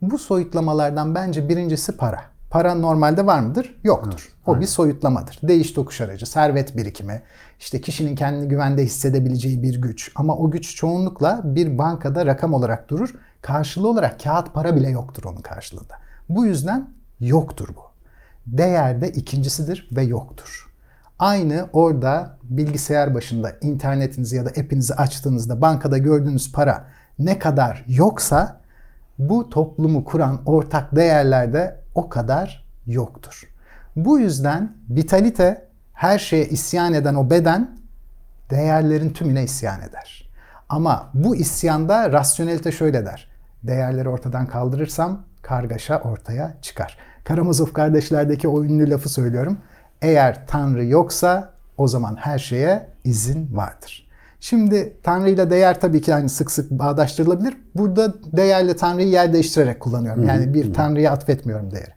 [0.02, 2.31] Bu soyutlamalardan bence birincisi para.
[2.52, 3.74] Para normalde var mıdır?
[3.84, 4.32] Yoktur.
[4.46, 5.38] O bir soyutlamadır.
[5.42, 7.22] Değiş tokuş aracı, servet birikimi,
[7.58, 10.12] işte kişinin kendini güvende hissedebileceği bir güç.
[10.14, 13.14] Ama o güç çoğunlukla bir bankada rakam olarak durur.
[13.42, 15.94] Karşılığı olarak kağıt para bile yoktur onun karşılığında.
[16.28, 17.80] Bu yüzden yoktur bu.
[18.46, 20.72] Değer de ikincisidir ve yoktur.
[21.18, 26.84] Aynı orada bilgisayar başında internetinizi ya da app'inizi açtığınızda bankada gördüğünüz para
[27.18, 28.61] ne kadar yoksa
[29.28, 33.48] bu toplumu kuran ortak değerlerde o kadar yoktur.
[33.96, 37.78] Bu yüzden vitalite her şeye isyan eden o beden
[38.50, 40.30] değerlerin tümüne isyan eder.
[40.68, 43.28] Ama bu isyanda rasyonelite şöyle der.
[43.62, 46.98] Değerleri ortadan kaldırırsam kargaşa ortaya çıkar.
[47.24, 49.58] Karamazov kardeşlerdeki o ünlü lafı söylüyorum.
[50.02, 54.08] Eğer Tanrı yoksa o zaman her şeye izin vardır.
[54.44, 57.56] Şimdi Tanrı ile değer tabii ki hani sık sık bağdaştırılabilir.
[57.74, 60.26] Burada değerle Tanrı'yı yer değiştirerek kullanıyorum.
[60.26, 61.92] Yani bir Tanrı'ya atfetmiyorum değeri.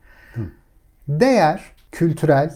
[1.07, 2.55] Değer kültürel,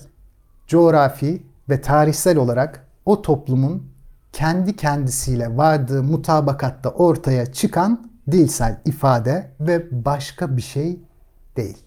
[0.67, 3.91] coğrafi ve tarihsel olarak o toplumun
[4.33, 10.99] kendi kendisiyle vardığı mutabakatta ortaya çıkan dilsel ifade ve başka bir şey
[11.57, 11.77] değil.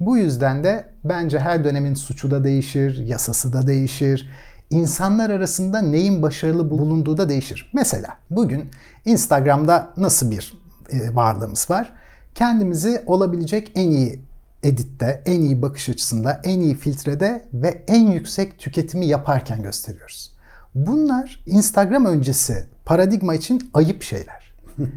[0.00, 4.30] Bu yüzden de bence her dönemin suçu da değişir, yasası da değişir.
[4.72, 7.70] İnsanlar arasında neyin başarılı bulunduğu da değişir.
[7.74, 8.70] Mesela bugün
[9.04, 10.54] Instagram'da nasıl bir
[10.90, 11.92] e, varlığımız var?
[12.34, 14.20] Kendimizi olabilecek en iyi
[14.62, 20.32] editte, en iyi bakış açısında, en iyi filtrede ve en yüksek tüketimi yaparken gösteriyoruz.
[20.74, 24.52] Bunlar Instagram öncesi paradigma için ayıp şeyler.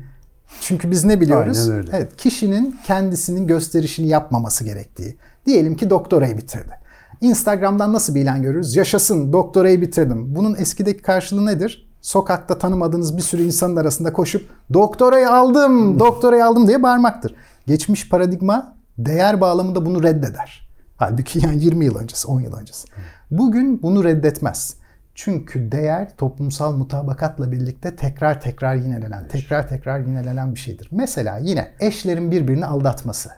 [0.62, 1.58] Çünkü biz ne biliyoruz?
[1.94, 5.18] Evet, kişinin kendisinin gösterişini yapmaması gerektiği.
[5.46, 6.85] Diyelim ki doktorayı bitirdi.
[7.22, 8.76] Instagram'dan nasıl bir ilan görürüz?
[8.76, 10.36] Yaşasın doktorayı bitirdim.
[10.36, 11.90] Bunun eskideki karşılığı nedir?
[12.02, 17.36] Sokakta tanımadığınız bir sürü insanın arasında koşup doktorayı aldım, doktorayı aldım diye bağırmaktır.
[17.68, 20.70] Geçmiş paradigma değer bağlamında bunu reddeder.
[20.98, 22.88] Halbuki yani 20 yıl öncesi, 10 yıl öncesi.
[23.32, 24.76] Bugün bunu reddetmez.
[25.16, 30.90] Çünkü değer toplumsal mutabakatla birlikte tekrar tekrar yinelenen, tekrar tekrar yinelenen bir şeydir.
[30.92, 33.30] Mesela yine eşlerin birbirini aldatması.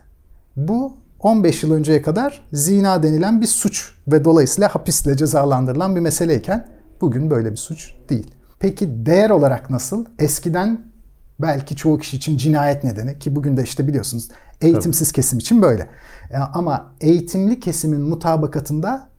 [0.55, 6.67] Bu 15 yıl önceye kadar zina denilen bir suç ve dolayısıyla hapisle cezalandırılan bir meseleyken
[7.01, 8.31] bugün böyle bir suç değil.
[8.59, 10.05] Peki değer olarak nasıl?
[10.19, 10.81] Eskiden
[11.39, 14.29] belki çoğu kişi için cinayet nedeni ki bugün de işte biliyorsunuz
[14.61, 15.87] eğitimsiz kesim için böyle.
[16.53, 19.09] Ama eğitimli kesimin mutabakatında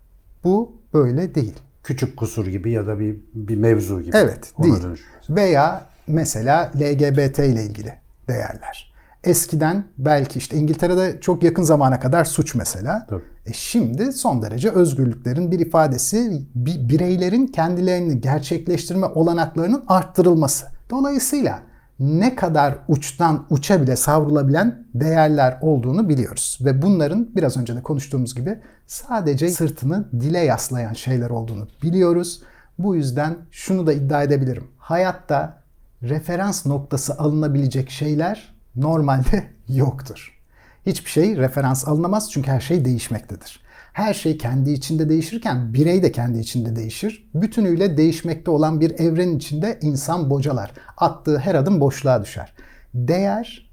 [0.44, 1.54] bu böyle değil.
[1.84, 4.16] Küçük kusur gibi ya da bir bir mevzu gibi.
[4.16, 4.82] Evet, Ona değil.
[4.82, 5.10] dönüşüyor.
[5.30, 7.94] Veya mesela LGBT ile ilgili
[8.28, 8.87] değerler.
[9.24, 13.06] Eskiden belki işte İngiltere'de çok yakın zamana kadar suç mesela.
[13.10, 13.22] Tabii.
[13.46, 20.66] E şimdi son derece özgürlüklerin bir ifadesi bi- bireylerin kendilerini gerçekleştirme olanaklarının arttırılması.
[20.90, 21.62] Dolayısıyla
[22.00, 26.58] ne kadar uçtan uça bile savrulabilen değerler olduğunu biliyoruz.
[26.64, 32.42] Ve bunların biraz önce de konuştuğumuz gibi sadece sırtını dile yaslayan şeyler olduğunu biliyoruz.
[32.78, 34.64] Bu yüzden şunu da iddia edebilirim.
[34.78, 35.62] Hayatta
[36.02, 40.38] referans noktası alınabilecek şeyler normalde yoktur.
[40.86, 43.60] Hiçbir şey referans alınamaz çünkü her şey değişmektedir.
[43.92, 47.28] Her şey kendi içinde değişirken birey de kendi içinde değişir.
[47.34, 50.70] Bütünüyle değişmekte olan bir evrenin içinde insan bocalar.
[50.96, 52.52] Attığı her adım boşluğa düşer.
[52.94, 53.70] Değer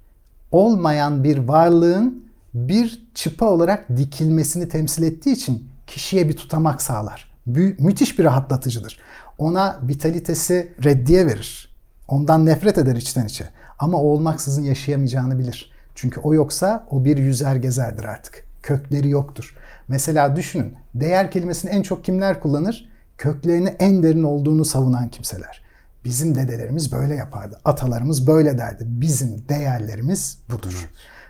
[0.51, 7.31] olmayan bir varlığın bir çıpa olarak dikilmesini temsil ettiği için kişiye bir tutamak sağlar.
[7.45, 8.99] Mü- müthiş bir rahatlatıcıdır.
[9.38, 11.75] Ona vitalitesi reddiye verir.
[12.08, 13.45] Ondan nefret eder içten içe.
[13.79, 15.71] Ama o olmaksızın yaşayamayacağını bilir.
[15.95, 18.45] Çünkü o yoksa o bir yüzer gezerdir artık.
[18.63, 19.55] Kökleri yoktur.
[19.88, 22.89] Mesela düşünün, değer kelimesini en çok kimler kullanır?
[23.17, 25.61] Köklerini en derin olduğunu savunan kimseler.
[26.05, 27.59] Bizim dedelerimiz böyle yapardı.
[27.65, 28.83] Atalarımız böyle derdi.
[28.88, 30.89] Bizim değerlerimiz budur.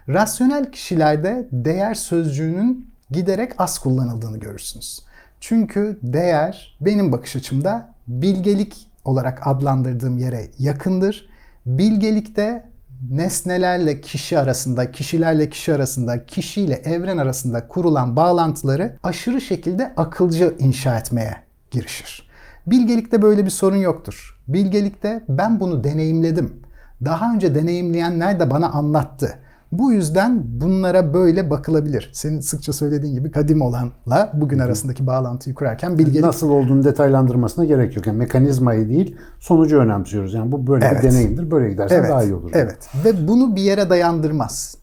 [0.09, 5.05] Rasyonel kişilerde değer sözcüğünün giderek az kullanıldığını görürsünüz.
[5.39, 11.29] Çünkü değer benim bakış açımda bilgelik olarak adlandırdığım yere yakındır.
[11.65, 12.69] Bilgelikte
[13.09, 20.99] nesnelerle kişi arasında, kişilerle kişi arasında, kişiyle evren arasında kurulan bağlantıları aşırı şekilde akılcı inşa
[20.99, 21.35] etmeye
[21.71, 22.29] girişir.
[22.67, 24.39] Bilgelikte böyle bir sorun yoktur.
[24.47, 26.61] Bilgelikte ben bunu deneyimledim.
[27.05, 29.39] Daha önce deneyimleyenler de bana anlattı.
[29.71, 32.11] Bu yüzden bunlara böyle bakılabilir.
[32.13, 37.95] Senin sıkça söylediğin gibi kadim olanla bugün arasındaki bağlantıyı kurarken bilgelik Nasıl olduğunu detaylandırmasına gerek
[37.95, 38.07] yok.
[38.07, 40.33] Yani mekanizmayı değil, sonucu önemsiyoruz.
[40.33, 41.03] Yani bu böyle Evet.
[41.03, 41.51] bir deneyimdir.
[41.51, 42.51] Böyle gidersen daha iyi olur.
[42.53, 42.89] Evet.
[43.05, 44.77] Ve bunu bir yere dayandırmaz.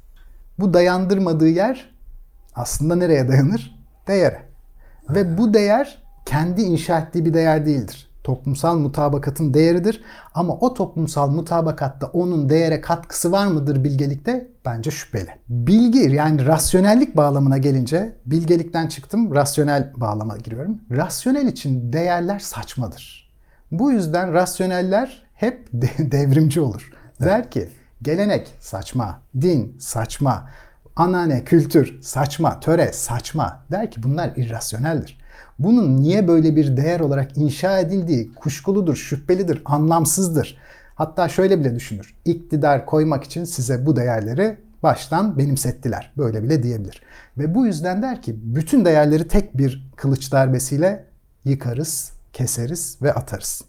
[0.59, 1.95] Bu dayandırmadığı yer
[2.55, 3.83] aslında nereye dayanır?
[4.09, 4.39] Değere.
[5.11, 8.12] Ve bu değer kendi inşa ettiği bir değer değildir.
[8.25, 10.03] Toplumsal mutabakatın değeridir.
[10.35, 14.49] Ama o toplumsal mutabakatta onun değere katkısı var mıdır bilgelikte?
[14.65, 15.31] Bence şüpheli.
[15.49, 20.81] Bilgi yani rasyonellik bağlamına gelince bilgelikten çıktım rasyonel bağlama giriyorum.
[20.91, 23.33] Rasyonel için değerler saçmadır.
[23.71, 26.91] Bu yüzden rasyoneller hep de- devrimci olur.
[27.21, 27.69] Der ki
[28.03, 30.49] gelenek saçma, din saçma,
[30.97, 33.61] anane, kültür saçma, töre saçma.
[33.71, 35.22] Der ki bunlar irrasyoneldir.
[35.59, 40.59] Bunun niye böyle bir değer olarak inşa edildiği kuşkuludur, şüphelidir, anlamsızdır.
[40.95, 42.15] Hatta şöyle bile düşünür.
[42.25, 46.13] İktidar koymak için size bu değerleri baştan benimsettiler.
[46.17, 47.03] Böyle bile diyebilir.
[47.39, 51.05] Ve bu yüzden der ki bütün değerleri tek bir kılıç darbesiyle
[51.45, 53.63] yıkarız, keseriz ve atarız.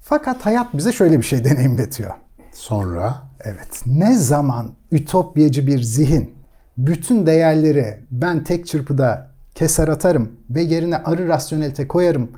[0.00, 2.10] Fakat hayat bize şöyle bir şey deneyimletiyor.
[2.52, 3.82] Sonra Evet.
[3.86, 6.34] Ne zaman ütopyacı bir zihin
[6.78, 12.30] bütün değerleri ben tek çırpıda keser atarım ve yerine arı rasyonelite koyarım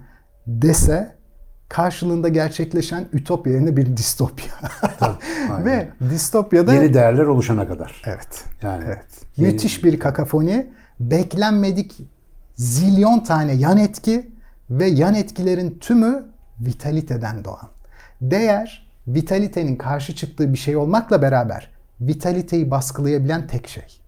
[0.47, 1.15] dese
[1.69, 4.53] karşılığında gerçekleşen ütopya yerine bir distopya.
[5.51, 5.65] aynen.
[5.65, 8.03] ve distopyada yeni değerler oluşana kadar.
[8.07, 8.45] evet.
[8.63, 9.05] Yani Evet.
[9.37, 11.99] Müthiş bir kakafoni, beklenmedik
[12.57, 14.33] zilyon tane yan etki
[14.71, 16.27] ve yan etkilerin tümü
[16.61, 17.69] vitaliteden doğan.
[18.21, 24.01] Değer, vitalitenin karşı çıktığı bir şey olmakla beraber vitaliteyi baskılayabilen tek şey.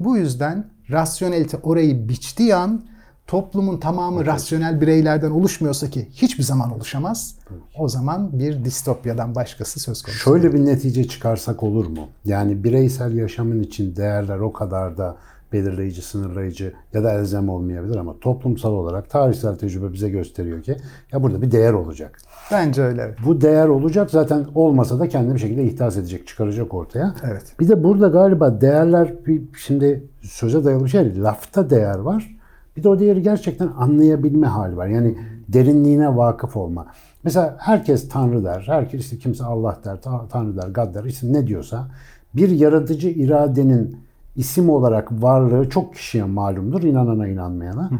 [0.00, 2.82] Bu yüzden rasyonelite orayı biçtiği an
[3.26, 7.34] toplumun tamamı rasyonel bireylerden oluşmuyorsa ki hiçbir zaman oluşamaz.
[7.78, 10.20] O zaman bir distopyadan başkası söz konusu.
[10.20, 12.08] Şöyle bir netice çıkarsak olur mu?
[12.24, 15.16] Yani bireysel yaşamın için değerler o kadar da
[15.52, 20.76] belirleyici, sınırlayıcı ya da elzem olmayabilir ama toplumsal olarak tarihsel tecrübe bize gösteriyor ki
[21.12, 22.18] ya burada bir değer olacak.
[22.52, 23.02] Bence öyle.
[23.02, 23.18] evet.
[23.26, 27.14] Bu değer olacak zaten olmasa da kendini bir şekilde ihdas edecek, çıkaracak ortaya.
[27.30, 27.42] Evet.
[27.60, 29.14] Bir de burada galiba değerler
[29.58, 31.22] şimdi söze dayalı bir şey değil.
[31.22, 32.36] Lafta değer var.
[32.76, 34.86] Bir de o değeri gerçekten anlayabilme hali var.
[34.86, 36.86] Yani derinliğine vakıf olma.
[37.24, 38.64] Mesela herkes Tanrı der.
[38.66, 41.04] Herkes işte kimse Allah der, Ta- Tanrı der, God der.
[41.04, 41.88] isim ne diyorsa
[42.34, 43.96] bir yaratıcı iradenin
[44.36, 46.82] isim olarak varlığı çok kişiye malumdur.
[46.82, 47.90] inanana inanmayana.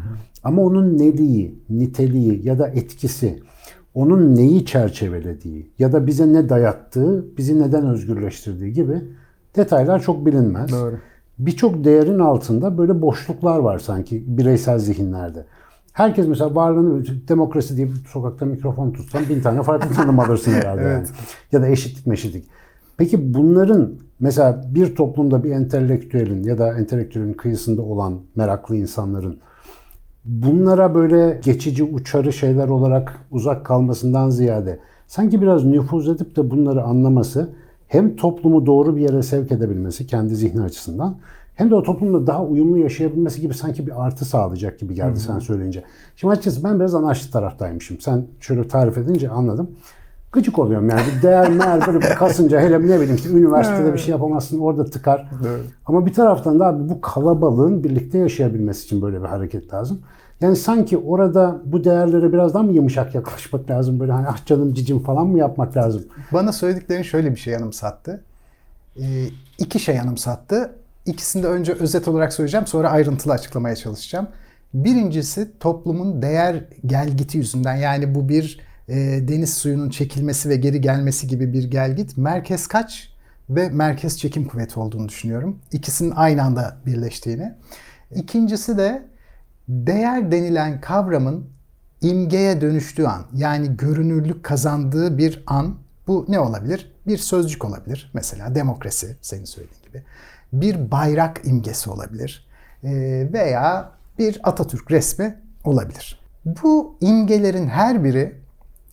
[0.45, 3.43] Ama onun neliği, niteliği ya da etkisi,
[3.95, 9.03] onun neyi çerçevelediği ya da bize ne dayattığı, bizi neden özgürleştirdiği gibi
[9.57, 10.73] detaylar çok bilinmez.
[10.73, 10.99] Doğru.
[11.39, 15.45] Birçok değerin altında böyle boşluklar var sanki bireysel zihinlerde.
[15.93, 20.83] Herkes mesela varlığını demokrasi diye sokakta mikrofon tutsan bin tane farklı tanım alırsın herhalde.
[20.89, 21.07] yani.
[21.53, 22.45] Ya da eşitlik meşitlik.
[23.01, 29.39] Peki bunların mesela bir toplumda bir entelektüelin ya da entelektüelin kıyısında olan meraklı insanların
[30.25, 36.83] bunlara böyle geçici uçarı şeyler olarak uzak kalmasından ziyade sanki biraz nüfuz edip de bunları
[36.83, 37.49] anlaması
[37.89, 41.17] hem toplumu doğru bir yere sevk edebilmesi kendi zihni açısından
[41.55, 45.39] hem de o toplumda daha uyumlu yaşayabilmesi gibi sanki bir artı sağlayacak gibi geldi sen
[45.39, 45.85] söyleyince.
[46.17, 48.01] Şimdi açıkçası ben biraz anarşist taraftaymışım.
[48.01, 49.71] Sen şöyle tarif edince anladım.
[50.33, 51.03] Gıcık oluyorum yani.
[51.23, 55.29] Değer meğer böyle kasınca hele ne bileyim işte üniversitede bir şey yapamazsın orada tıkar.
[55.87, 60.01] Ama bir taraftan da abi bu kalabalığın birlikte yaşayabilmesi için böyle bir hareket lazım.
[60.41, 64.01] Yani sanki orada bu değerlere biraz daha mı yumuşak yaklaşmak lazım?
[64.01, 66.03] Böyle hani ah canım cicim falan mı yapmak lazım?
[66.33, 68.25] Bana söylediklerin şöyle bir şey yanımsattı.
[68.97, 69.03] Ee,
[69.59, 70.73] iki şey yanımsattı.
[71.07, 74.29] İkisini de önce özet olarak söyleyeceğim sonra ayrıntılı açıklamaya çalışacağım.
[74.75, 78.61] Birincisi toplumun değer gelgiti yüzünden yani bu bir
[78.91, 82.17] e, deniz suyunun çekilmesi ve geri gelmesi gibi bir gelgit.
[82.17, 83.11] Merkez kaç
[83.51, 85.59] ve merkez çekim kuvveti olduğunu düşünüyorum.
[85.73, 87.55] İkisinin aynı anda birleştiğini.
[88.15, 89.03] İkincisi de
[89.69, 91.51] değer denilen kavramın
[92.03, 95.75] imgeye dönüştüğü an yani görünürlük kazandığı bir an
[96.07, 96.93] bu ne olabilir?
[97.07, 98.11] Bir sözcük olabilir.
[98.15, 100.03] Mesela demokrasi senin söylediğin gibi.
[100.53, 102.47] Bir bayrak imgesi olabilir.
[102.85, 106.21] Ee, veya bir Atatürk resmi olabilir.
[106.45, 108.41] Bu imgelerin her biri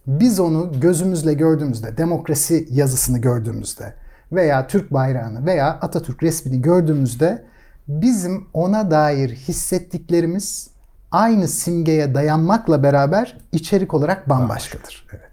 [0.07, 3.93] biz onu gözümüzle gördüğümüzde, demokrasi yazısını gördüğümüzde
[4.31, 7.43] veya Türk bayrağını veya Atatürk resmini gördüğümüzde
[7.87, 10.69] bizim ona dair hissettiklerimiz
[11.11, 15.07] aynı simgeye dayanmakla beraber içerik olarak bambaşkadır.
[15.11, 15.31] Evet.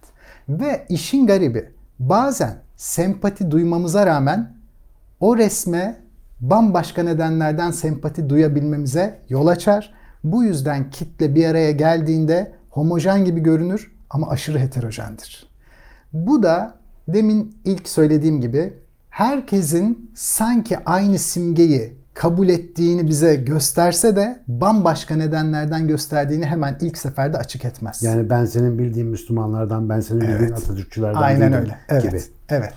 [0.48, 4.54] Ve işin garibi bazen sempati duymamıza rağmen
[5.20, 5.96] o resme
[6.40, 9.94] bambaşka nedenlerden sempati duyabilmemize yol açar.
[10.24, 15.46] Bu yüzden kitle bir araya geldiğinde homojen gibi görünür ama aşırı heterojendir.
[16.12, 16.74] Bu da
[17.08, 18.72] demin ilk söylediğim gibi
[19.10, 27.38] herkesin sanki aynı simgeyi kabul ettiğini bize gösterse de bambaşka nedenlerden gösterdiğini hemen ilk seferde
[27.38, 28.02] açık etmez.
[28.02, 31.78] Yani ben senin bildiğin Müslümanlardan, ben senin bildiğin Atatürkçülerden Aynen öyle.
[31.88, 32.02] Evet.
[32.02, 32.22] gibi.
[32.48, 32.74] Evet.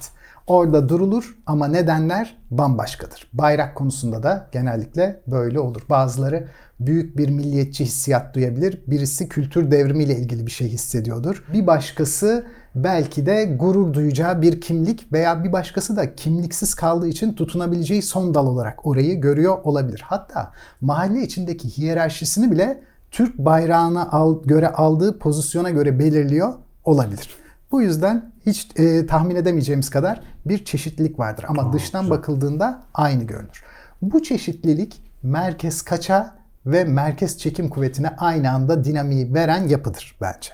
[0.48, 3.30] Orada durulur ama nedenler bambaşkadır.
[3.34, 5.82] Bayrak konusunda da genellikle böyle olur.
[5.90, 6.48] Bazıları
[6.80, 8.82] büyük bir milliyetçi hissiyat duyabilir.
[8.88, 11.44] Birisi kültür devrimiyle ilgili bir şey hissediyordur.
[11.54, 17.34] Bir başkası belki de gurur duyacağı bir kimlik veya bir başkası da kimliksiz kaldığı için
[17.34, 20.04] tutunabileceği son dal olarak orayı görüyor olabilir.
[20.06, 26.54] Hatta mahalle içindeki hiyerarşisini bile Türk bayrağına al, göre aldığı pozisyona göre belirliyor
[26.86, 27.30] olabilir.
[27.72, 31.46] Bu yüzden hiç e, tahmin edemeyeceğimiz kadar bir çeşitlilik vardır.
[31.48, 33.64] Ama dıştan bakıldığında aynı görünür.
[34.02, 36.37] Bu çeşitlilik merkez kaça
[36.72, 40.50] ve merkez çekim kuvvetine aynı anda dinamiği veren yapıdır bence.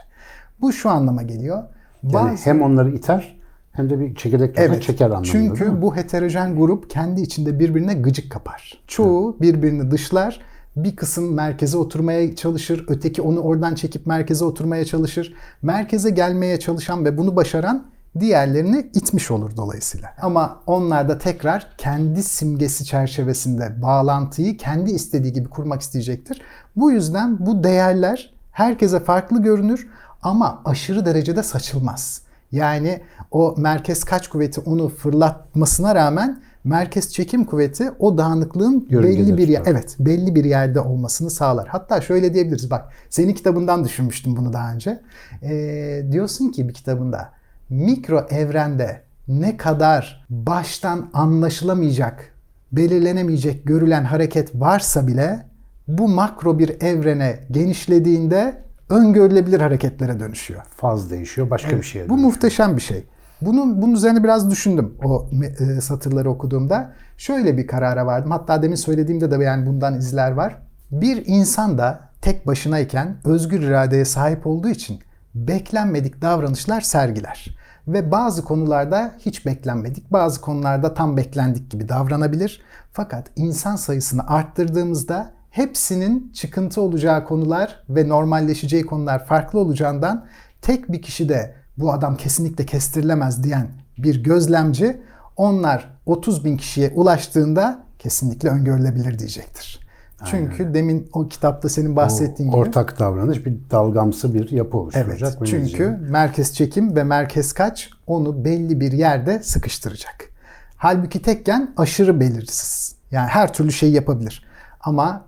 [0.62, 1.64] Bu şu anlama geliyor.
[2.04, 3.36] Yani Bazı- hem onları iter
[3.72, 5.32] hem de bir çekirdek evet, çeker anlamında.
[5.32, 8.84] çünkü bu heterojen grup kendi içinde birbirine gıcık kapar.
[8.88, 10.40] Çoğu birbirini dışlar.
[10.76, 12.86] Bir kısım merkeze oturmaya çalışır.
[12.88, 15.34] Öteki onu oradan çekip merkeze oturmaya çalışır.
[15.62, 17.86] Merkeze gelmeye çalışan ve bunu başaran
[18.20, 20.10] diğerlerini itmiş olur dolayısıyla.
[20.22, 26.42] Ama onlar da tekrar kendi simgesi çerçevesinde bağlantıyı kendi istediği gibi kurmak isteyecektir.
[26.76, 29.88] Bu yüzden bu değerler herkese farklı görünür
[30.22, 32.22] ama aşırı derecede saçılmaz.
[32.52, 39.28] Yani o merkez kaç kuvveti onu fırlatmasına rağmen merkez çekim kuvveti o dağınıklığın Yörüngedir.
[39.28, 41.68] belli bir yer, evet belli bir yerde olmasını sağlar.
[41.68, 45.02] Hatta şöyle diyebiliriz bak senin kitabından düşünmüştüm bunu daha önce.
[45.44, 47.30] Ee, diyorsun ki bir kitabında
[47.74, 52.34] mikro evrende ne kadar baştan anlaşılamayacak,
[52.72, 55.46] belirlenemeyecek görülen hareket varsa bile
[55.88, 60.62] bu makro bir evrene genişlediğinde öngörülebilir hareketlere dönüşüyor.
[60.78, 63.06] Faz değişiyor, başka bir şeye Bu muhteşem bir şey.
[63.42, 66.92] Bunun bunun üzerine biraz düşündüm o e, satırları okuduğumda.
[67.18, 68.32] Şöyle bir karara vardım.
[68.32, 70.58] Hatta demin söylediğimde de yani bundan izler var.
[70.92, 75.00] Bir insan da tek başınayken özgür iradeye sahip olduğu için
[75.36, 77.63] beklenmedik davranışlar sergiler.
[77.88, 82.62] Ve bazı konularda hiç beklenmedik, bazı konularda tam beklendik gibi davranabilir.
[82.92, 90.26] Fakat insan sayısını arttırdığımızda hepsinin çıkıntı olacağı konular ve normalleşeceği konular farklı olacağından
[90.62, 95.02] tek bir kişi de bu adam kesinlikle kestirilemez diyen bir gözlemci
[95.38, 99.83] onlar 30 bin kişiye ulaştığında kesinlikle öngörülebilir diyecektir.
[100.26, 102.60] Çünkü demin o kitapta senin bahsettiğin gibi.
[102.60, 104.84] Ortak davranış bir dalgamsı bir yapı Evet.
[104.84, 105.42] oluşturacak.
[105.42, 110.30] ve Çünkü merkez çekim ve merkez kaç onu belli bir yerde sıkıştıracak.
[110.78, 112.96] Halbuki tekken aşırı belirsiz.
[113.12, 114.46] Yani her türlü şeyi yapabilir.
[114.82, 115.26] Ama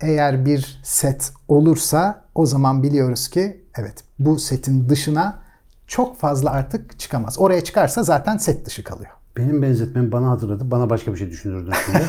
[0.00, 5.38] eğer bir set olursa o zaman biliyoruz ki evet bu setin dışına
[5.86, 7.38] çok fazla artık çıkamaz.
[7.38, 9.10] Oraya çıkarsa zaten set dışı kalıyor.
[9.36, 10.70] Benim benzetmem bana hatırladı.
[10.70, 12.04] Bana başka bir şey düşündürdün şimdi.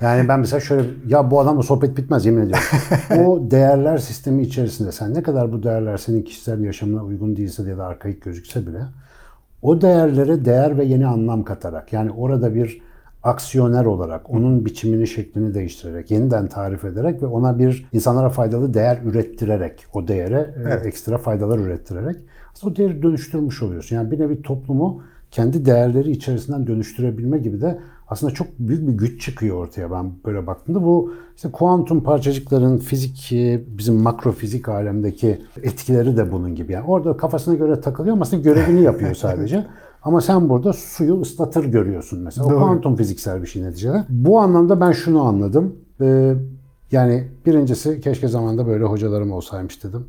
[0.00, 2.64] yani ben mesela şöyle ya bu adamla sohbet bitmez yemin ediyorum.
[3.26, 7.78] o değerler sistemi içerisinde sen ne kadar bu değerler senin kişisel yaşamına uygun değilse ya
[7.78, 8.78] da arkaik gözükse bile
[9.62, 12.82] o değerlere değer ve yeni anlam katarak yani orada bir
[13.22, 18.98] aksiyoner olarak onun biçimini şeklini değiştirerek yeniden tarif ederek ve ona bir insanlara faydalı değer
[19.04, 22.16] ürettirerek o değere e, ekstra faydalar ürettirerek
[22.52, 23.96] aslında o değeri dönüştürmüş oluyorsun.
[23.96, 25.02] Yani bir nevi toplumu
[25.34, 27.78] kendi değerleri içerisinden dönüştürebilme gibi de
[28.08, 30.84] aslında çok büyük bir güç çıkıyor ortaya ben böyle baktığımda.
[30.84, 33.28] Bu işte kuantum parçacıkların fizik,
[33.78, 36.72] bizim makrofizik alemdeki etkileri de bunun gibi.
[36.72, 39.66] Yani orada kafasına göre takılıyor ama aslında görevini yapıyor sadece.
[40.02, 42.46] Ama sen burada suyu ıslatır görüyorsun mesela.
[42.46, 42.58] O Doğru.
[42.58, 44.04] kuantum fiziksel bir şey neticede.
[44.08, 45.76] Bu anlamda ben şunu anladım.
[46.00, 46.34] Ee,
[46.92, 50.06] yani birincisi keşke zamanında böyle hocalarım olsaymış dedim.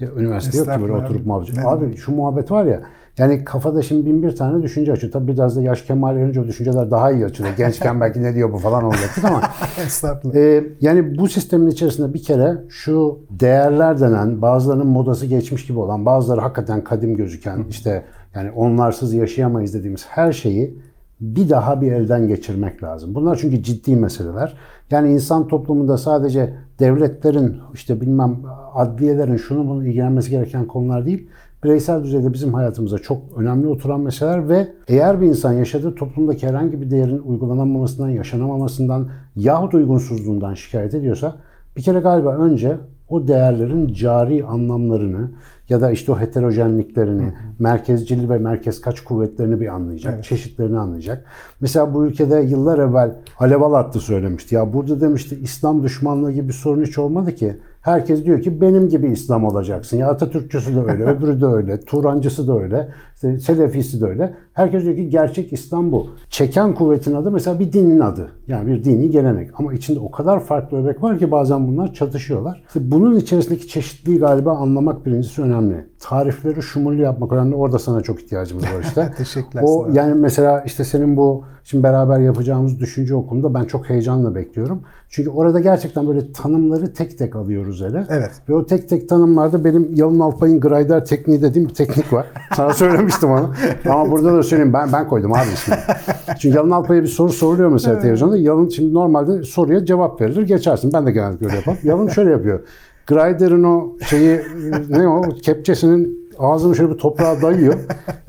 [0.00, 1.58] Ya, üniversite yok ki böyle oturup muhabbet.
[1.66, 2.82] Abi şu muhabbet var ya
[3.18, 5.12] yani kafada şimdi bin bir tane düşünce açıyor.
[5.12, 7.54] Tabii biraz da yaş kemal erince o düşünceler daha iyi açılıyor.
[7.56, 9.42] Gençken belki ne diyor bu falan olacaktık ama
[9.86, 10.36] Estağfurullah.
[10.36, 16.06] ee, yani bu sistemin içerisinde bir kere şu değerler denen bazılarının modası geçmiş gibi olan
[16.06, 18.04] bazıları hakikaten kadim gözüken işte
[18.34, 20.78] yani onlarsız yaşayamayız dediğimiz her şeyi
[21.20, 23.14] bir daha bir elden geçirmek lazım.
[23.14, 24.56] Bunlar çünkü ciddi meseleler.
[24.90, 28.36] Yani insan toplumunda sadece devletlerin işte bilmem
[28.74, 31.28] adliyelerin şunu bunu ilgilenmesi gereken konular değil.
[31.64, 36.80] Bireysel düzeyde bizim hayatımıza çok önemli oturan meseleler ve eğer bir insan yaşadığı toplumdaki herhangi
[36.80, 41.36] bir değerin uygulanamamasından, yaşanamamasından yahut uygunsuzluğundan şikayet ediyorsa
[41.76, 42.76] bir kere galiba önce
[43.08, 45.30] o değerlerin cari anlamlarını
[45.68, 51.24] ya da işte o heterojenliklerini, merkezcil ve merkez kaç kuvvetlerini bir anlayacak, çeşitlerini anlayacak.
[51.60, 54.54] Mesela bu ülkede yıllar evvel Alev Alatlı söylemişti.
[54.54, 57.56] Ya burada demişti İslam düşmanlığı gibi bir sorun hiç olmadı ki.
[57.88, 59.96] Herkes diyor ki benim gibi İslam olacaksın.
[59.96, 64.34] Ya Atatürkçüsü de öyle, öbürü de öyle, Turancısı da öyle, işte Selefisi de öyle.
[64.52, 66.06] Herkes diyor ki gerçek İslam bu.
[66.30, 68.28] Çeken kuvvetin adı mesela bir dinin adı.
[68.48, 69.50] Yani bir dini gelenek.
[69.60, 72.62] Ama içinde o kadar farklı öbek var ki bazen bunlar çatışıyorlar.
[72.66, 75.86] İşte bunun içerisindeki çeşitliliği galiba anlamak birincisi önemli.
[76.00, 77.54] Tarifleri şumurlu yapmak önemli.
[77.54, 79.12] Orada sana çok ihtiyacımız var işte.
[79.16, 79.96] Teşekkürler O sana.
[79.96, 84.82] yani mesela işte senin bu şimdi beraber yapacağımız düşünce okulunda ben çok heyecanla bekliyorum.
[85.10, 88.06] Çünkü orada gerçekten böyle tanımları tek tek alıyoruz ele.
[88.10, 88.30] Evet.
[88.48, 92.26] Ve o tek tek tanımlarda benim Yalın Alpay'ın Grider tekniği dediğim bir teknik var.
[92.56, 93.54] Sana söylemiştim onu.
[93.88, 95.78] Ama burada da söyleyeyim ben ben koydum abi ismini.
[96.38, 98.36] Çünkü Yalın Alpay'a bir soru soruluyor mesela televizyonda.
[98.36, 100.92] Yalın şimdi normalde soruya cevap verilir geçersin.
[100.92, 101.78] Ben de genellikle öyle yaparım.
[101.82, 102.60] Yalın şöyle yapıyor.
[103.06, 104.40] Grider'ın o şeyi
[104.88, 107.74] ne o kepçesinin ağzını şöyle bir toprağa dayıyor.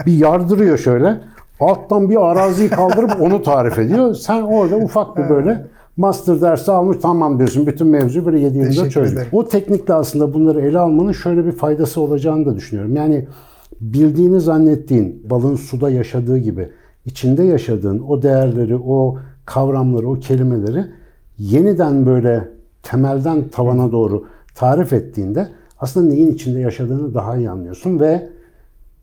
[0.05, 1.21] Bir yardırıyor şöyle.
[1.59, 4.15] Alttan bir araziyi kaldırıp onu tarif ediyor.
[4.15, 5.65] Sen orada ufak bir böyle
[5.97, 7.67] master dersi almış tamam diyorsun.
[7.67, 9.27] Bütün mevzu böyle 7 yılda ederim.
[9.31, 12.95] O teknikle aslında bunları ele almanın şöyle bir faydası olacağını da düşünüyorum.
[12.95, 13.27] Yani
[13.81, 16.69] bildiğini zannettiğin balın suda yaşadığı gibi
[17.05, 20.85] içinde yaşadığın o değerleri, o kavramları, o kelimeleri
[21.37, 22.47] yeniden böyle
[22.83, 24.25] temelden tavana doğru
[24.55, 25.47] tarif ettiğinde
[25.79, 28.29] aslında neyin içinde yaşadığını daha iyi anlıyorsun ve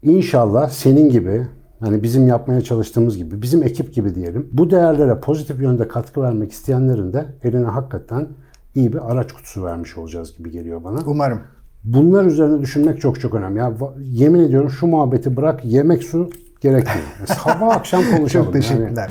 [0.03, 1.47] İnşallah senin gibi
[1.81, 6.53] hani bizim yapmaya çalıştığımız gibi bizim ekip gibi diyelim bu değerlere pozitif yönde katkı vermek
[6.53, 8.29] isteyenlerin de eline hakikaten
[8.75, 10.99] iyi bir araç kutusu vermiş olacağız gibi geliyor bana.
[11.07, 11.41] Umarım.
[11.85, 13.59] Bunlar üzerine düşünmek çok çok önemli.
[13.59, 17.07] Ya yemin ediyorum şu muhabbeti bırak yemek su gerekmiyor.
[17.45, 18.47] Sabah akşam konuşalım.
[18.47, 19.09] Çok Yani teşekkürler.